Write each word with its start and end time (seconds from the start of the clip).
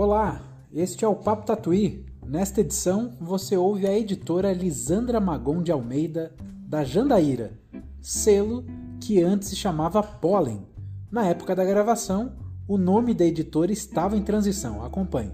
Olá, 0.00 0.40
este 0.72 1.04
é 1.04 1.08
o 1.08 1.16
Papo 1.16 1.44
Tatuí. 1.44 2.06
Nesta 2.24 2.60
edição, 2.60 3.16
você 3.20 3.56
ouve 3.56 3.84
a 3.84 3.98
editora 3.98 4.52
Lisandra 4.52 5.18
Magon 5.18 5.60
de 5.60 5.72
Almeida, 5.72 6.32
da 6.40 6.84
Jandaíra, 6.84 7.58
selo 8.00 8.64
que 9.00 9.20
antes 9.20 9.48
se 9.48 9.56
chamava 9.56 10.00
Pollen. 10.00 10.64
Na 11.10 11.26
época 11.26 11.52
da 11.56 11.64
gravação, 11.64 12.32
o 12.68 12.78
nome 12.78 13.12
da 13.12 13.24
editora 13.24 13.72
estava 13.72 14.16
em 14.16 14.22
transição. 14.22 14.84
Acompanhe. 14.84 15.32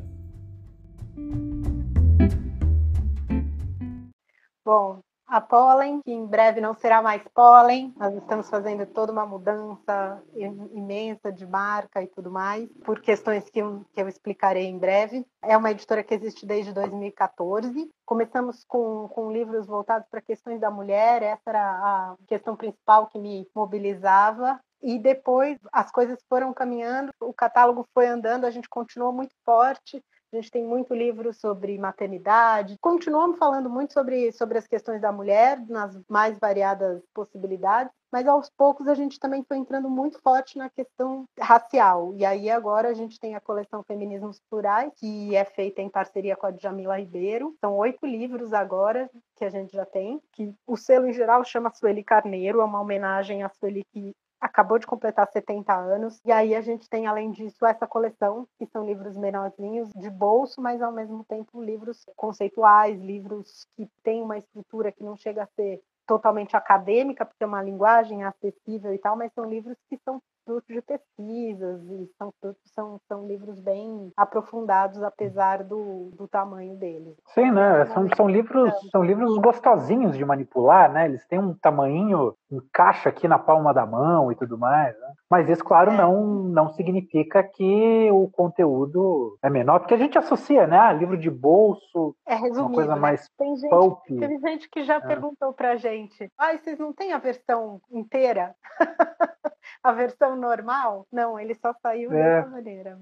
Bom, 4.65 5.03
a 5.27 5.41
Pollen, 5.41 6.01
que 6.03 6.13
em 6.13 6.27
breve 6.27 6.61
não 6.61 6.75
será 6.75 7.03
mais 7.03 7.23
Pollen. 7.35 7.95
Nós 7.97 8.15
estamos 8.15 8.49
fazendo 8.49 8.87
toda 8.87 9.13
uma 9.13 9.27
mudança 9.27 10.23
imensa 10.35 11.33
de 11.33 11.47
marca 11.47 12.03
e 12.03 12.07
tudo 12.07 12.31
mais, 12.31 12.69
por 12.85 13.01
questões 13.01 13.49
que 13.49 13.61
eu, 13.61 13.85
que 13.93 14.01
eu 14.01 14.09
explicarei 14.09 14.67
em 14.67 14.79
breve. 14.79 15.27
É 15.43 15.57
uma 15.57 15.71
editora 15.71 16.03
que 16.03 16.15
existe 16.15 16.47
desde 16.47 16.73
2014. 16.73 17.91
Começamos 18.05 18.65
com, 18.65 19.09
com 19.09 19.33
livros 19.33 19.67
voltados 19.67 20.07
para 20.11 20.21
questões 20.21 20.61
da 20.61 20.71
mulher, 20.71 21.23
essa 21.23 21.43
era 21.51 21.63
a 21.63 22.17
questão 22.27 22.55
principal 22.55 23.07
que 23.07 23.19
me 23.19 23.49
mobilizava 23.55 24.61
e 24.85 24.99
depois 24.99 25.59
as 25.73 25.91
coisas 25.91 26.19
foram 26.29 26.53
caminhando, 26.53 27.11
o 27.19 27.33
catálogo 27.33 27.87
foi 27.95 28.07
andando, 28.07 28.45
a 28.45 28.51
gente 28.51 28.69
continuou 28.69 29.15
muito 29.15 29.35
forte, 29.43 30.05
a 30.35 30.41
gente 30.41 30.51
tem 30.51 30.65
muito 30.65 30.93
livro 30.93 31.33
sobre 31.33 31.79
maternidade. 31.79 32.77
Continuamos 32.81 33.39
falando 33.39 33.71
muito 33.71 33.93
sobre, 33.93 34.33
sobre 34.33 34.59
as 34.59 34.67
questões 34.67 35.01
da 35.01 35.13
mulher, 35.13 35.65
nas 35.69 35.97
mais 36.09 36.39
variadas 36.39 37.03
possibilidades, 37.15 37.93
mas 38.11 38.27
aos 38.27 38.51
poucos 38.51 38.89
a 38.89 38.95
gente 38.95 39.19
também 39.19 39.45
foi 39.47 39.57
entrando 39.57 39.89
muito 39.89 40.21
forte 40.21 40.59
na 40.59 40.69
questão 40.69 41.25
racial. 41.39 42.15
E 42.17 42.25
aí 42.25 42.51
agora 42.51 42.89
a 42.89 42.95
gente 42.95 43.19
tem 43.19 43.35
a 43.35 43.41
coleção 43.41 43.83
Feminismos 43.85 44.41
Plurais, 44.51 44.93
que 44.97 45.35
é 45.37 45.45
feita 45.45 45.81
em 45.81 45.89
parceria 45.89 46.37
com 46.37 46.47
a 46.47 46.51
Djamila 46.51 46.99
Ribeiro. 46.99 47.57
São 47.61 47.77
oito 47.77 48.05
livros 48.05 48.53
agora 48.53 49.09
que 49.37 49.45
a 49.45 49.51
gente 49.51 49.73
já 49.73 49.85
tem, 49.85 50.21
que 50.33 50.53
o 50.67 50.77
selo 50.77 51.07
em 51.07 51.13
geral 51.13 51.45
chama 51.45 51.73
Sueli 51.75 52.03
Carneiro, 52.03 52.61
é 52.61 52.65
uma 52.65 52.81
homenagem 52.81 53.43
a 53.43 53.49
Sueli 53.49 53.85
que 53.93 54.15
acabou 54.45 54.79
de 54.79 54.87
completar 54.87 55.27
70 55.27 55.75
anos. 55.75 56.21
E 56.23 56.31
aí 56.31 56.55
a 56.55 56.61
gente 56.61 56.89
tem, 56.89 57.07
além 57.07 57.31
disso, 57.31 57.65
essa 57.65 57.87
coleção, 57.87 58.47
que 58.59 58.67
são 58.67 58.85
livros 58.85 59.17
menorzinhos, 59.17 59.89
de 59.97 60.11
bolso, 60.11 60.61
mas 60.61 60.83
ao 60.83 60.93
mesmo 60.93 61.25
tempo 61.25 61.63
livros 61.63 62.05
conceituais, 62.15 63.01
livros 63.01 63.67
que 63.75 63.89
têm 64.03 64.23
uma 64.23 64.37
estrutura 64.37 64.93
que 64.93 65.03
não 65.03 65.17
chega 65.17 65.45
a 65.45 65.47
ser 65.47 65.81
totalmente 66.07 66.55
acadêmica, 66.55 67.25
porque 67.25 67.43
é 67.43 67.47
uma 67.47 67.63
linguagem 67.63 68.23
acessível 68.23 68.93
e 68.93 68.99
tal, 68.99 69.17
mas 69.17 69.33
são 69.33 69.49
livros 69.49 69.79
que 69.89 69.97
são 70.05 70.21
fruto 70.45 70.73
de 70.73 70.83
pesquisas 70.83 71.83
e 71.91 72.09
são, 72.19 72.33
são, 72.65 73.01
são 73.09 73.27
livros 73.27 73.61
bem 73.61 74.13
aprofundados, 74.17 75.03
apesar 75.03 75.65
do, 75.65 76.11
do 76.17 76.29
tamanho 76.29 76.77
deles. 76.77 77.17
Sim, 77.29 77.51
né? 77.51 77.87
São, 77.87 78.09
são, 78.15 78.29
livros, 78.29 78.73
são 78.91 79.03
livros 79.03 79.37
gostosinhos 79.39 80.17
de 80.17 80.25
manipular, 80.25 80.93
né? 80.93 81.07
Eles 81.07 81.25
têm 81.27 81.39
um 81.39 81.55
tamanho, 81.55 82.35
encaixa 82.51 83.09
aqui 83.09 83.27
na 83.27 83.39
palma 83.39 83.73
da 83.73 83.87
mão 83.87 84.31
e 84.31 84.37
tudo 84.37 84.59
mais. 84.59 84.99
Né? 84.99 85.13
Mas 85.31 85.49
isso, 85.49 85.65
claro, 85.65 85.91
é. 85.91 85.97
não, 85.97 86.23
não 86.25 86.69
significa 86.71 87.43
que 87.43 88.11
o 88.13 88.29
conteúdo 88.31 89.39
é 89.43 89.51
menor, 89.51 89.81
porque 89.81 89.95
a 89.95 89.99
gente 89.99 90.19
associa, 90.19 90.67
né? 90.67 90.79
Ah, 90.79 90.93
livro 90.93 91.17
de 91.17 91.31
bolso, 91.31 92.15
é 92.27 92.35
resumido, 92.35 92.61
uma 92.61 92.75
coisa 92.75 92.95
né? 92.95 93.01
mais 93.01 93.29
tem 93.39 93.57
gente, 93.57 93.71
pulp. 93.71 94.05
Tem 94.07 94.41
gente 94.41 94.69
que 94.69 94.85
já 94.85 94.97
é. 94.97 95.01
perguntou 95.01 95.53
pra 95.53 95.77
gente, 95.77 96.31
ah, 96.39 96.57
vocês 96.57 96.79
não 96.79 96.93
têm 96.93 97.13
a 97.13 97.19
versão 97.19 97.81
inteira? 97.91 98.55
a 99.83 99.93
versão 99.93 100.37
normal? 100.37 101.07
Não, 101.11 101.39
ele 101.39 101.55
só 101.55 101.73
saiu 101.75 102.13
é. 102.13 102.17
dessa 102.17 102.51
maneira. 102.51 102.99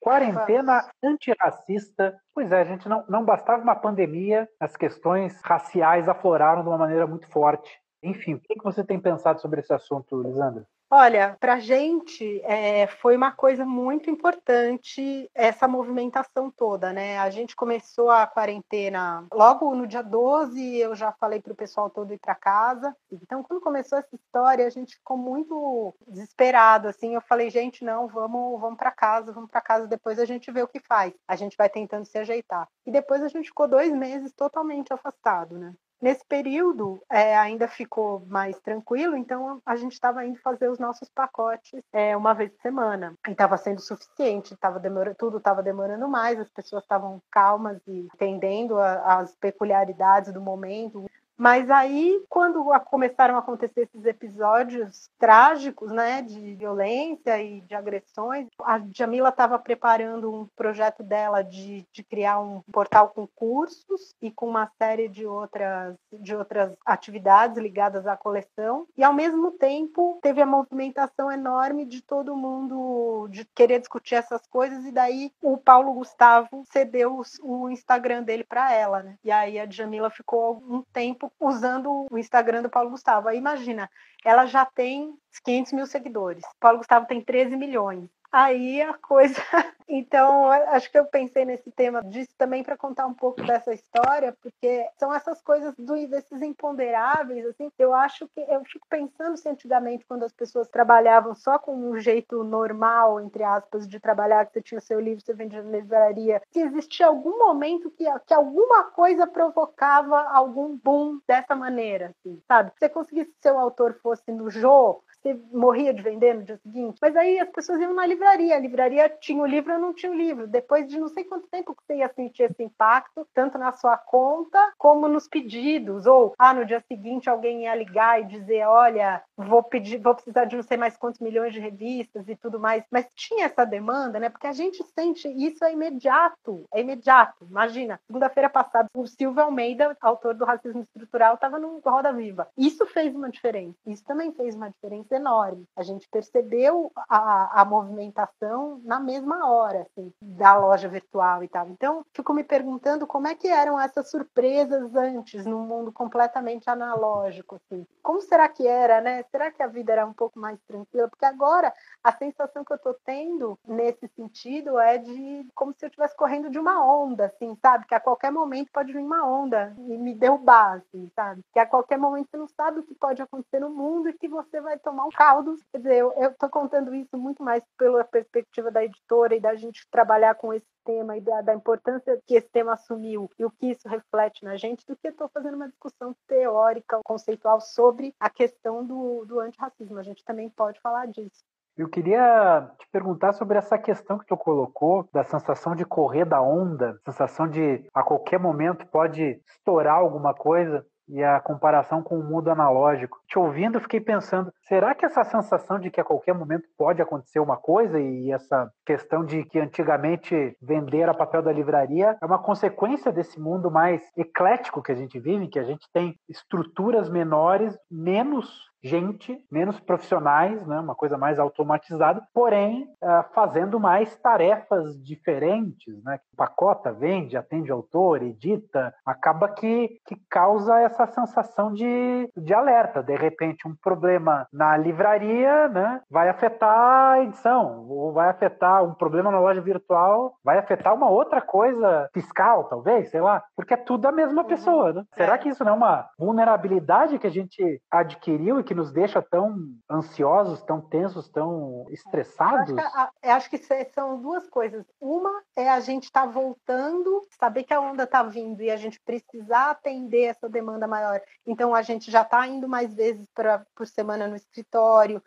Quarentena 0.00 0.90
antirracista. 1.02 2.20
Pois 2.34 2.52
é, 2.52 2.60
a 2.60 2.64
gente 2.64 2.88
não, 2.88 3.04
não 3.08 3.24
bastava 3.24 3.62
uma 3.62 3.76
pandemia, 3.76 4.48
as 4.60 4.76
questões 4.76 5.40
raciais 5.42 6.08
afloraram 6.08 6.62
de 6.62 6.68
uma 6.68 6.78
maneira 6.78 7.06
muito 7.06 7.26
forte. 7.28 7.80
Enfim, 8.02 8.34
o 8.34 8.40
que 8.40 8.62
você 8.62 8.84
tem 8.84 9.00
pensado 9.00 9.40
sobre 9.40 9.60
esse 9.60 9.72
assunto, 9.72 10.20
Lisandra? 10.20 10.66
Olha, 10.96 11.36
para 11.40 11.54
a 11.54 11.58
gente 11.58 12.40
é, 12.44 12.86
foi 12.86 13.16
uma 13.16 13.32
coisa 13.32 13.66
muito 13.66 14.08
importante 14.08 15.28
essa 15.34 15.66
movimentação 15.66 16.52
toda, 16.52 16.92
né? 16.92 17.18
A 17.18 17.30
gente 17.30 17.56
começou 17.56 18.12
a 18.12 18.24
quarentena 18.28 19.26
logo 19.32 19.74
no 19.74 19.88
dia 19.88 20.02
12, 20.04 20.76
eu 20.76 20.94
já 20.94 21.10
falei 21.10 21.42
para 21.42 21.52
o 21.52 21.56
pessoal 21.56 21.90
todo 21.90 22.14
ir 22.14 22.20
para 22.20 22.36
casa. 22.36 22.96
Então, 23.10 23.42
quando 23.42 23.60
começou 23.60 23.98
essa 23.98 24.14
história, 24.14 24.64
a 24.64 24.70
gente 24.70 24.94
ficou 24.94 25.16
muito 25.16 25.92
desesperado, 26.06 26.86
assim. 26.86 27.16
Eu 27.16 27.20
falei, 27.22 27.50
gente, 27.50 27.84
não, 27.84 28.06
vamos, 28.06 28.60
vamos 28.60 28.78
para 28.78 28.92
casa, 28.92 29.32
vamos 29.32 29.50
para 29.50 29.60
casa, 29.60 29.88
depois 29.88 30.20
a 30.20 30.24
gente 30.24 30.52
vê 30.52 30.62
o 30.62 30.68
que 30.68 30.78
faz. 30.78 31.12
A 31.26 31.34
gente 31.34 31.56
vai 31.56 31.68
tentando 31.68 32.04
se 32.04 32.16
ajeitar. 32.18 32.68
E 32.86 32.92
depois 32.92 33.20
a 33.20 33.26
gente 33.26 33.48
ficou 33.48 33.66
dois 33.66 33.92
meses 33.92 34.32
totalmente 34.32 34.92
afastado, 34.92 35.58
né? 35.58 35.74
Nesse 36.04 36.22
período, 36.26 37.02
é, 37.10 37.34
ainda 37.34 37.66
ficou 37.66 38.26
mais 38.26 38.60
tranquilo, 38.60 39.16
então 39.16 39.62
a 39.64 39.74
gente 39.74 39.92
estava 39.92 40.22
indo 40.22 40.38
fazer 40.40 40.68
os 40.68 40.78
nossos 40.78 41.08
pacotes 41.08 41.80
é, 41.90 42.14
uma 42.14 42.34
vez 42.34 42.50
por 42.52 42.60
semana. 42.60 43.14
E 43.26 43.30
estava 43.30 43.56
sendo 43.56 43.80
suficiente, 43.80 44.54
tava 44.58 44.78
tudo 45.18 45.38
estava 45.38 45.62
demorando 45.62 46.06
mais, 46.06 46.38
as 46.38 46.50
pessoas 46.50 46.82
estavam 46.82 47.22
calmas 47.30 47.80
e 47.86 48.00
entendendo 48.00 48.78
a, 48.78 49.20
as 49.20 49.34
peculiaridades 49.36 50.30
do 50.30 50.42
momento. 50.42 51.06
Mas 51.36 51.68
aí, 51.68 52.22
quando 52.28 52.64
começaram 52.86 53.34
a 53.34 53.38
acontecer 53.38 53.82
esses 53.82 54.04
episódios 54.04 55.08
trágicos, 55.18 55.90
né, 55.90 56.22
de 56.22 56.54
violência 56.54 57.42
e 57.42 57.60
de 57.62 57.74
agressões, 57.74 58.46
a 58.62 58.80
Jamila 58.92 59.30
estava 59.30 59.58
preparando 59.58 60.32
um 60.32 60.46
projeto 60.56 61.02
dela 61.02 61.42
de, 61.42 61.86
de 61.92 62.02
criar 62.04 62.40
um 62.40 62.62
portal 62.72 63.08
com 63.08 63.26
cursos 63.26 64.14
e 64.22 64.30
com 64.30 64.48
uma 64.48 64.70
série 64.78 65.08
de 65.08 65.26
outras, 65.26 65.96
de 66.12 66.36
outras 66.36 66.72
atividades 66.86 67.58
ligadas 67.58 68.06
à 68.06 68.16
coleção. 68.16 68.86
E, 68.96 69.02
ao 69.02 69.12
mesmo 69.12 69.50
tempo, 69.52 70.18
teve 70.22 70.40
a 70.40 70.46
movimentação 70.46 71.30
enorme 71.30 71.84
de 71.84 72.00
todo 72.00 72.36
mundo 72.36 73.28
de 73.30 73.44
querer 73.54 73.80
discutir 73.80 74.14
essas 74.14 74.46
coisas. 74.46 74.84
E 74.84 74.92
daí, 74.92 75.32
o 75.42 75.56
Paulo 75.56 75.92
Gustavo 75.94 76.64
cedeu 76.70 77.22
o 77.42 77.68
Instagram 77.68 78.22
dele 78.22 78.44
para 78.44 78.72
ela, 78.72 79.02
né? 79.02 79.16
E 79.24 79.30
aí, 79.32 79.58
a 79.58 79.68
Jamila 79.68 80.10
ficou 80.10 80.62
um 80.68 80.82
tempo 80.92 81.23
tempo 81.24 81.32
usando 81.40 82.06
o 82.10 82.18
Instagram 82.18 82.62
do 82.62 82.70
Paulo 82.70 82.90
Gustavo. 82.90 83.28
Aí 83.28 83.38
imagina, 83.38 83.90
ela 84.24 84.46
já 84.46 84.64
tem 84.64 85.14
500 85.44 85.72
mil 85.72 85.86
seguidores. 85.86 86.44
Paulo 86.60 86.78
Gustavo 86.78 87.06
tem 87.06 87.20
13 87.22 87.56
milhões 87.56 88.08
aí 88.34 88.82
a 88.82 88.94
coisa. 88.94 89.34
Então, 89.86 90.50
acho 90.50 90.90
que 90.90 90.98
eu 90.98 91.04
pensei 91.04 91.44
nesse 91.44 91.70
tema 91.70 92.02
disso 92.02 92.30
também 92.38 92.64
para 92.64 92.74
contar 92.74 93.06
um 93.06 93.12
pouco 93.12 93.42
dessa 93.42 93.74
história, 93.74 94.34
porque 94.40 94.88
são 94.98 95.12
essas 95.12 95.42
coisas 95.42 95.74
do, 95.76 96.08
desses 96.08 96.40
imponderáveis, 96.40 97.44
assim. 97.44 97.70
Eu 97.78 97.94
acho 97.94 98.26
que 98.28 98.40
eu 98.40 98.64
fico 98.64 98.86
pensando 98.88 99.36
se 99.36 99.46
antigamente, 99.46 100.06
quando 100.06 100.24
as 100.24 100.32
pessoas 100.32 100.70
trabalhavam 100.70 101.34
só 101.34 101.58
com 101.58 101.76
um 101.76 101.98
jeito 101.98 102.42
normal, 102.42 103.20
entre 103.20 103.44
aspas, 103.44 103.86
de 103.86 104.00
trabalhar, 104.00 104.46
que 104.46 104.54
você 104.54 104.62
tinha 104.62 104.80
seu 104.80 104.98
livro, 104.98 105.22
você 105.22 105.34
vendia 105.34 105.62
na 105.62 105.70
livraria, 105.70 106.40
se 106.50 106.60
existia 106.60 107.06
algum 107.06 107.38
momento 107.38 107.90
que, 107.90 108.06
que 108.26 108.32
alguma 108.32 108.84
coisa 108.84 109.26
provocava 109.26 110.18
algum 110.30 110.78
boom 110.78 111.20
dessa 111.28 111.54
maneira, 111.54 112.14
assim, 112.16 112.40
sabe? 112.48 112.70
Se 112.70 112.78
você 112.78 112.88
conseguisse 112.88 113.34
seu 113.38 113.58
autor 113.58 113.98
fosse 114.02 114.32
no 114.32 114.48
Jô, 114.48 115.02
você 115.24 115.40
morria 115.50 115.94
de 115.94 116.02
vender 116.02 116.34
no 116.34 116.42
dia 116.42 116.58
seguinte. 116.58 116.98
Mas 117.00 117.16
aí 117.16 117.38
as 117.38 117.48
pessoas 117.48 117.80
iam 117.80 117.94
na 117.94 118.06
livraria, 118.06 118.54
a 118.54 118.60
livraria 118.60 119.08
tinha 119.08 119.42
o 119.42 119.46
livro, 119.46 119.72
eu 119.72 119.78
não 119.78 119.94
tinha 119.94 120.12
o 120.12 120.14
livro. 120.14 120.46
Depois 120.46 120.86
de 120.86 121.00
não 121.00 121.08
sei 121.08 121.24
quanto 121.24 121.48
tempo 121.48 121.74
que 121.74 121.82
você 121.82 121.96
ia 121.96 122.08
sentir 122.12 122.42
esse 122.42 122.62
impacto, 122.62 123.26
tanto 123.32 123.56
na 123.56 123.72
sua 123.72 123.96
conta 123.96 124.58
como 124.76 125.08
nos 125.08 125.26
pedidos. 125.26 126.06
Ou, 126.06 126.34
ah, 126.38 126.52
no 126.52 126.66
dia 126.66 126.84
seguinte 126.86 127.30
alguém 127.30 127.62
ia 127.62 127.74
ligar 127.74 128.20
e 128.20 128.26
dizer, 128.26 128.66
olha, 128.66 129.22
vou 129.36 129.62
pedir, 129.62 129.98
vou 129.98 130.14
precisar 130.14 130.44
de 130.44 130.56
não 130.56 130.62
sei 130.62 130.76
mais 130.76 130.96
quantos 130.96 131.20
milhões 131.20 131.54
de 131.54 131.60
revistas 131.60 132.28
e 132.28 132.36
tudo 132.36 132.60
mais. 132.60 132.84
Mas 132.90 133.06
tinha 133.14 133.46
essa 133.46 133.64
demanda, 133.64 134.20
né? 134.20 134.28
Porque 134.28 134.46
a 134.46 134.52
gente 134.52 134.84
sente 134.94 135.28
isso 135.28 135.64
é 135.64 135.72
imediato, 135.72 136.66
é 136.72 136.80
imediato. 136.80 137.46
Imagina, 137.48 137.98
segunda-feira 138.06 138.50
passada, 138.50 138.88
o 138.94 139.06
Silvio 139.06 139.42
Almeida, 139.42 139.96
autor 140.00 140.34
do 140.34 140.44
Racismo 140.44 140.82
Estrutural, 140.82 141.34
estava 141.34 141.58
no 141.58 141.78
Roda 141.78 142.12
Viva. 142.12 142.48
Isso 142.58 142.84
fez 142.86 143.14
uma 143.14 143.30
diferença. 143.30 143.78
Isso 143.86 144.04
também 144.04 144.32
fez 144.32 144.54
uma 144.54 144.68
diferença 144.68 145.13
enorme. 145.14 145.66
A 145.76 145.82
gente 145.82 146.08
percebeu 146.08 146.92
a, 147.08 147.62
a 147.62 147.64
movimentação 147.64 148.80
na 148.84 149.00
mesma 149.00 149.50
hora, 149.50 149.82
assim, 149.82 150.12
da 150.20 150.56
loja 150.56 150.88
virtual 150.88 151.42
e 151.42 151.48
tal. 151.48 151.68
Então, 151.68 152.04
fico 152.12 152.32
me 152.32 152.44
perguntando 152.44 153.06
como 153.06 153.26
é 153.26 153.34
que 153.34 153.48
eram 153.48 153.78
essas 153.80 154.10
surpresas 154.10 154.94
antes, 154.94 155.46
num 155.46 155.64
mundo 155.66 155.92
completamente 155.92 156.68
analógico, 156.68 157.56
assim. 157.56 157.86
Como 158.02 158.20
será 158.20 158.48
que 158.48 158.66
era, 158.66 159.00
né? 159.00 159.22
Será 159.30 159.50
que 159.50 159.62
a 159.62 159.66
vida 159.66 159.92
era 159.92 160.06
um 160.06 160.12
pouco 160.12 160.38
mais 160.38 160.58
tranquila? 160.66 161.08
Porque 161.08 161.24
agora 161.24 161.72
a 162.02 162.12
sensação 162.12 162.64
que 162.64 162.72
eu 162.72 162.76
estou 162.76 162.94
tendo 163.04 163.58
nesse 163.66 164.08
sentido 164.08 164.78
é 164.78 164.98
de 164.98 165.46
como 165.54 165.72
se 165.72 165.84
eu 165.84 165.88
estivesse 165.88 166.16
correndo 166.16 166.50
de 166.50 166.58
uma 166.58 166.84
onda, 166.84 167.26
assim, 167.26 167.56
sabe? 167.62 167.86
Que 167.86 167.94
a 167.94 168.00
qualquer 168.00 168.30
momento 168.30 168.70
pode 168.72 168.92
vir 168.92 168.98
uma 168.98 169.26
onda 169.26 169.74
e 169.78 169.96
me 169.96 170.14
derrubar, 170.14 170.78
assim, 170.78 171.10
sabe? 171.14 171.42
Que 171.52 171.58
a 171.58 171.66
qualquer 171.66 171.98
momento 171.98 172.28
você 172.30 172.36
não 172.36 172.48
sabe 172.48 172.80
o 172.80 172.82
que 172.82 172.94
pode 172.94 173.22
acontecer 173.22 173.60
no 173.60 173.70
mundo 173.70 174.08
e 174.08 174.12
que 174.12 174.28
você 174.28 174.60
vai 174.60 174.78
tomar 174.78 175.03
um 175.04 175.10
caldo. 175.10 175.56
Quer 175.70 175.78
dizer, 175.78 175.98
eu 175.98 176.30
estou 176.30 176.48
contando 176.48 176.94
isso 176.94 177.16
muito 177.16 177.42
mais 177.42 177.62
pela 177.78 178.04
perspectiva 178.04 178.70
da 178.70 178.84
editora 178.84 179.34
e 179.34 179.40
da 179.40 179.54
gente 179.54 179.86
trabalhar 179.90 180.34
com 180.34 180.52
esse 180.52 180.66
tema 180.84 181.16
e 181.16 181.20
da, 181.20 181.40
da, 181.40 181.54
importância 181.54 182.20
que 182.26 182.34
esse 182.34 182.48
tema 182.48 182.74
assumiu 182.74 183.28
e 183.38 183.44
o 183.44 183.50
que 183.50 183.70
isso 183.70 183.88
reflete 183.88 184.44
na 184.44 184.56
gente, 184.56 184.86
do 184.86 184.96
que 184.96 185.08
estou 185.08 185.28
fazendo 185.28 185.54
uma 185.54 185.68
discussão 185.68 186.14
teórica, 186.26 187.00
conceitual 187.04 187.60
sobre 187.60 188.14
a 188.20 188.28
questão 188.28 188.84
do, 188.84 189.24
do 189.24 189.40
antirracismo. 189.40 189.98
A 189.98 190.02
gente 190.02 190.24
também 190.24 190.50
pode 190.50 190.80
falar 190.80 191.06
disso. 191.06 191.42
Eu 191.76 191.88
queria 191.88 192.70
te 192.78 192.86
perguntar 192.92 193.32
sobre 193.32 193.58
essa 193.58 193.76
questão 193.76 194.16
que 194.16 194.26
tu 194.26 194.36
colocou, 194.36 195.08
da 195.12 195.24
sensação 195.24 195.74
de 195.74 195.84
correr 195.84 196.24
da 196.24 196.40
onda, 196.40 196.96
sensação 197.04 197.48
de 197.48 197.84
a 197.92 198.02
qualquer 198.04 198.38
momento 198.38 198.86
pode 198.86 199.42
estourar 199.44 199.96
alguma 199.96 200.32
coisa 200.32 200.86
e 201.08 201.22
a 201.22 201.40
comparação 201.40 202.02
com 202.02 202.18
o 202.18 202.24
mundo 202.24 202.50
analógico. 202.50 203.20
Te 203.26 203.38
ouvindo, 203.38 203.80
fiquei 203.80 204.00
pensando, 204.00 204.52
será 204.62 204.94
que 204.94 205.04
essa 205.04 205.24
sensação 205.24 205.78
de 205.78 205.90
que 205.90 206.00
a 206.00 206.04
qualquer 206.04 206.34
momento 206.34 206.68
pode 206.76 207.02
acontecer 207.02 207.40
uma 207.40 207.56
coisa 207.56 208.00
e 208.00 208.32
essa 208.32 208.70
questão 208.84 209.24
de 209.24 209.44
que 209.44 209.58
antigamente 209.58 210.56
vender 210.60 211.00
era 211.00 211.14
papel 211.14 211.42
da 211.42 211.52
livraria 211.52 212.16
é 212.20 212.26
uma 212.26 212.38
consequência 212.38 213.12
desse 213.12 213.40
mundo 213.40 213.70
mais 213.70 214.02
eclético 214.16 214.82
que 214.82 214.92
a 214.92 214.94
gente 214.94 215.18
vive, 215.18 215.48
que 215.48 215.58
a 215.58 215.64
gente 215.64 215.86
tem 215.92 216.16
estruturas 216.28 217.08
menores, 217.08 217.76
menos 217.90 218.72
gente, 218.84 219.42
menos 219.50 219.80
profissionais, 219.80 220.64
né, 220.66 220.78
uma 220.78 220.94
coisa 220.94 221.16
mais 221.16 221.38
automatizada, 221.38 222.22
porém 222.34 222.82
uh, 223.02 223.24
fazendo 223.34 223.80
mais 223.80 224.14
tarefas 224.16 225.02
diferentes, 225.02 226.02
né? 226.04 226.20
Pacota, 226.36 226.92
vende, 226.92 227.36
atende 227.36 227.72
autor, 227.72 228.22
edita, 228.22 228.94
acaba 229.06 229.48
que, 229.48 230.00
que 230.06 230.16
causa 230.28 230.78
essa 230.80 231.06
sensação 231.06 231.72
de, 231.72 232.30
de 232.36 232.52
alerta. 232.52 233.02
De 233.02 233.16
repente, 233.16 233.66
um 233.66 233.74
problema 233.74 234.46
na 234.52 234.76
livraria 234.76 235.68
né, 235.68 236.00
vai 236.10 236.28
afetar 236.28 237.12
a 237.12 237.22
edição, 237.22 237.86
ou 237.88 238.12
vai 238.12 238.28
afetar 238.28 238.84
um 238.84 238.92
problema 238.92 239.30
na 239.30 239.40
loja 239.40 239.60
virtual, 239.60 240.34
vai 240.44 240.58
afetar 240.58 240.92
uma 240.92 241.08
outra 241.08 241.40
coisa 241.40 242.08
fiscal, 242.12 242.64
talvez, 242.64 243.10
sei 243.10 243.20
lá, 243.20 243.42
porque 243.56 243.74
é 243.74 243.78
tudo 243.78 244.06
a 244.06 244.12
mesma 244.12 244.42
uhum. 244.42 244.48
pessoa. 244.48 244.92
Né? 244.92 245.04
Será 245.14 245.34
é. 245.34 245.38
que 245.38 245.48
isso 245.48 245.64
não 245.64 245.72
é 245.72 245.76
uma 245.76 246.08
vulnerabilidade 246.18 247.18
que 247.18 247.26
a 247.26 247.30
gente 247.30 247.80
adquiriu 247.90 248.60
e 248.60 248.64
que 248.64 248.73
nos 248.74 248.92
deixa 248.92 249.22
tão 249.22 249.56
ansiosos, 249.90 250.62
tão 250.62 250.80
tensos, 250.80 251.28
tão 251.28 251.86
estressados? 251.90 252.70
Eu 252.70 252.78
acho 252.78 252.90
que, 253.20 253.26
eu 253.26 253.32
acho 253.32 253.50
que 253.50 253.58
são 253.94 254.20
duas 254.20 254.48
coisas. 254.48 254.84
Uma 255.00 255.42
é 255.56 255.70
a 255.70 255.80
gente 255.80 256.04
estar 256.04 256.22
tá 256.22 256.26
voltando, 256.26 257.26
saber 257.38 257.64
que 257.64 257.72
a 257.74 257.80
onda 257.80 258.04
está 258.04 258.22
vindo 258.22 258.62
e 258.62 258.70
a 258.70 258.76
gente 258.76 259.00
precisar 259.00 259.70
atender 259.70 260.24
essa 260.24 260.48
demanda 260.48 260.86
maior. 260.86 261.20
Então 261.46 261.74
a 261.74 261.82
gente 261.82 262.10
já 262.10 262.22
está 262.22 262.46
indo 262.46 262.68
mais 262.68 262.92
vezes 262.94 263.26
pra, 263.34 263.64
por 263.74 263.86
semana 263.86 264.26
no 264.26 264.36
escritório. 264.36 265.22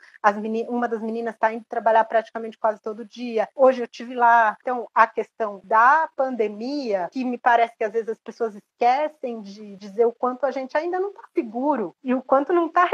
Uma 0.67 0.88
das 0.88 1.01
meninas 1.01 1.33
está 1.33 1.53
indo 1.53 1.65
trabalhar 1.67 2.03
praticamente 2.05 2.57
quase 2.57 2.81
todo 2.81 3.05
dia. 3.05 3.47
Hoje 3.55 3.81
eu 3.81 3.88
tive 3.88 4.15
lá. 4.15 4.57
Então 4.61 4.88
a 4.94 5.07
questão 5.07 5.61
da 5.63 6.09
pandemia, 6.15 7.09
que 7.11 7.23
me 7.23 7.38
parece 7.38 7.75
que 7.77 7.83
às 7.83 7.91
vezes 7.91 8.09
as 8.09 8.19
pessoas 8.19 8.55
esquecem 8.55 9.41
de 9.41 9.75
dizer 9.77 10.05
o 10.05 10.11
quanto 10.11 10.45
a 10.45 10.51
gente 10.51 10.77
ainda 10.77 10.99
não 10.99 11.09
está 11.09 11.23
seguro 11.33 11.95
e 12.03 12.13
o 12.13 12.21
quanto 12.21 12.53
não 12.53 12.67
está 12.67 12.85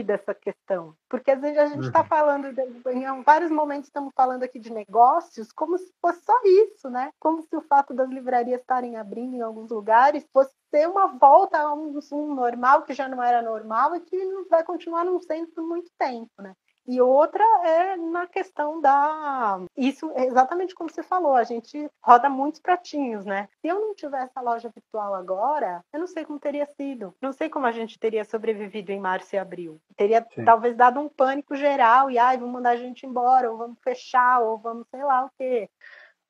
resolvida 0.00 0.14
essa 0.14 0.34
questão. 0.34 0.94
Porque 1.08 1.30
às 1.30 1.40
vezes 1.40 1.58
a 1.58 1.66
gente 1.66 1.86
está 1.86 2.00
uhum. 2.00 2.06
falando, 2.06 2.52
de, 2.52 2.62
em 2.92 3.22
vários 3.22 3.50
momentos 3.50 3.88
estamos 3.88 4.12
falando 4.14 4.42
aqui 4.42 4.58
de 4.58 4.72
negócios, 4.72 5.52
como 5.52 5.78
se 5.78 5.92
fosse 6.00 6.22
só 6.24 6.34
isso, 6.44 6.88
né? 6.88 7.10
Como 7.18 7.42
se 7.42 7.54
o 7.56 7.62
fato 7.62 7.94
das 7.94 8.08
livrarias 8.08 8.60
estarem 8.60 8.96
abrindo 8.96 9.34
em 9.34 9.40
alguns 9.40 9.70
lugares 9.70 10.26
fosse 10.32 10.54
ser 10.70 10.88
uma 10.88 11.06
volta 11.18 11.58
a 11.58 11.74
um, 11.74 11.98
um 12.12 12.34
normal 12.34 12.82
que 12.82 12.94
já 12.94 13.08
não 13.08 13.22
era 13.22 13.42
normal 13.42 13.94
e 13.96 14.00
que 14.00 14.16
vai 14.48 14.64
continuar 14.64 15.04
não 15.04 15.18
sendo 15.20 15.48
por 15.52 15.64
muito 15.64 15.90
tempo, 15.98 16.30
né? 16.38 16.54
E 16.90 17.00
outra 17.00 17.44
é 17.64 17.96
na 17.96 18.26
questão 18.26 18.80
da. 18.80 19.60
Isso 19.76 20.10
é 20.16 20.24
exatamente 20.24 20.74
como 20.74 20.90
você 20.90 21.04
falou, 21.04 21.36
a 21.36 21.44
gente 21.44 21.88
roda 22.02 22.28
muitos 22.28 22.60
pratinhos, 22.60 23.24
né? 23.24 23.48
Se 23.60 23.68
eu 23.68 23.80
não 23.80 23.94
tivesse 23.94 24.32
a 24.34 24.40
loja 24.40 24.72
virtual 24.74 25.14
agora, 25.14 25.84
eu 25.92 26.00
não 26.00 26.08
sei 26.08 26.24
como 26.24 26.40
teria 26.40 26.66
sido. 26.66 27.14
Não 27.22 27.32
sei 27.32 27.48
como 27.48 27.64
a 27.64 27.70
gente 27.70 27.96
teria 27.96 28.24
sobrevivido 28.24 28.90
em 28.90 28.98
março 28.98 29.36
e 29.36 29.38
abril. 29.38 29.80
Teria 29.96 30.26
Sim. 30.34 30.44
talvez 30.44 30.76
dado 30.76 30.98
um 30.98 31.08
pânico 31.08 31.54
geral 31.54 32.10
e 32.10 32.18
ai, 32.18 32.36
vamos 32.36 32.54
mandar 32.54 32.70
a 32.70 32.76
gente 32.76 33.06
embora, 33.06 33.48
ou 33.48 33.56
vamos 33.56 33.78
fechar, 33.84 34.40
ou 34.40 34.58
vamos 34.58 34.84
sei 34.90 35.04
lá 35.04 35.26
o 35.26 35.30
quê. 35.38 35.70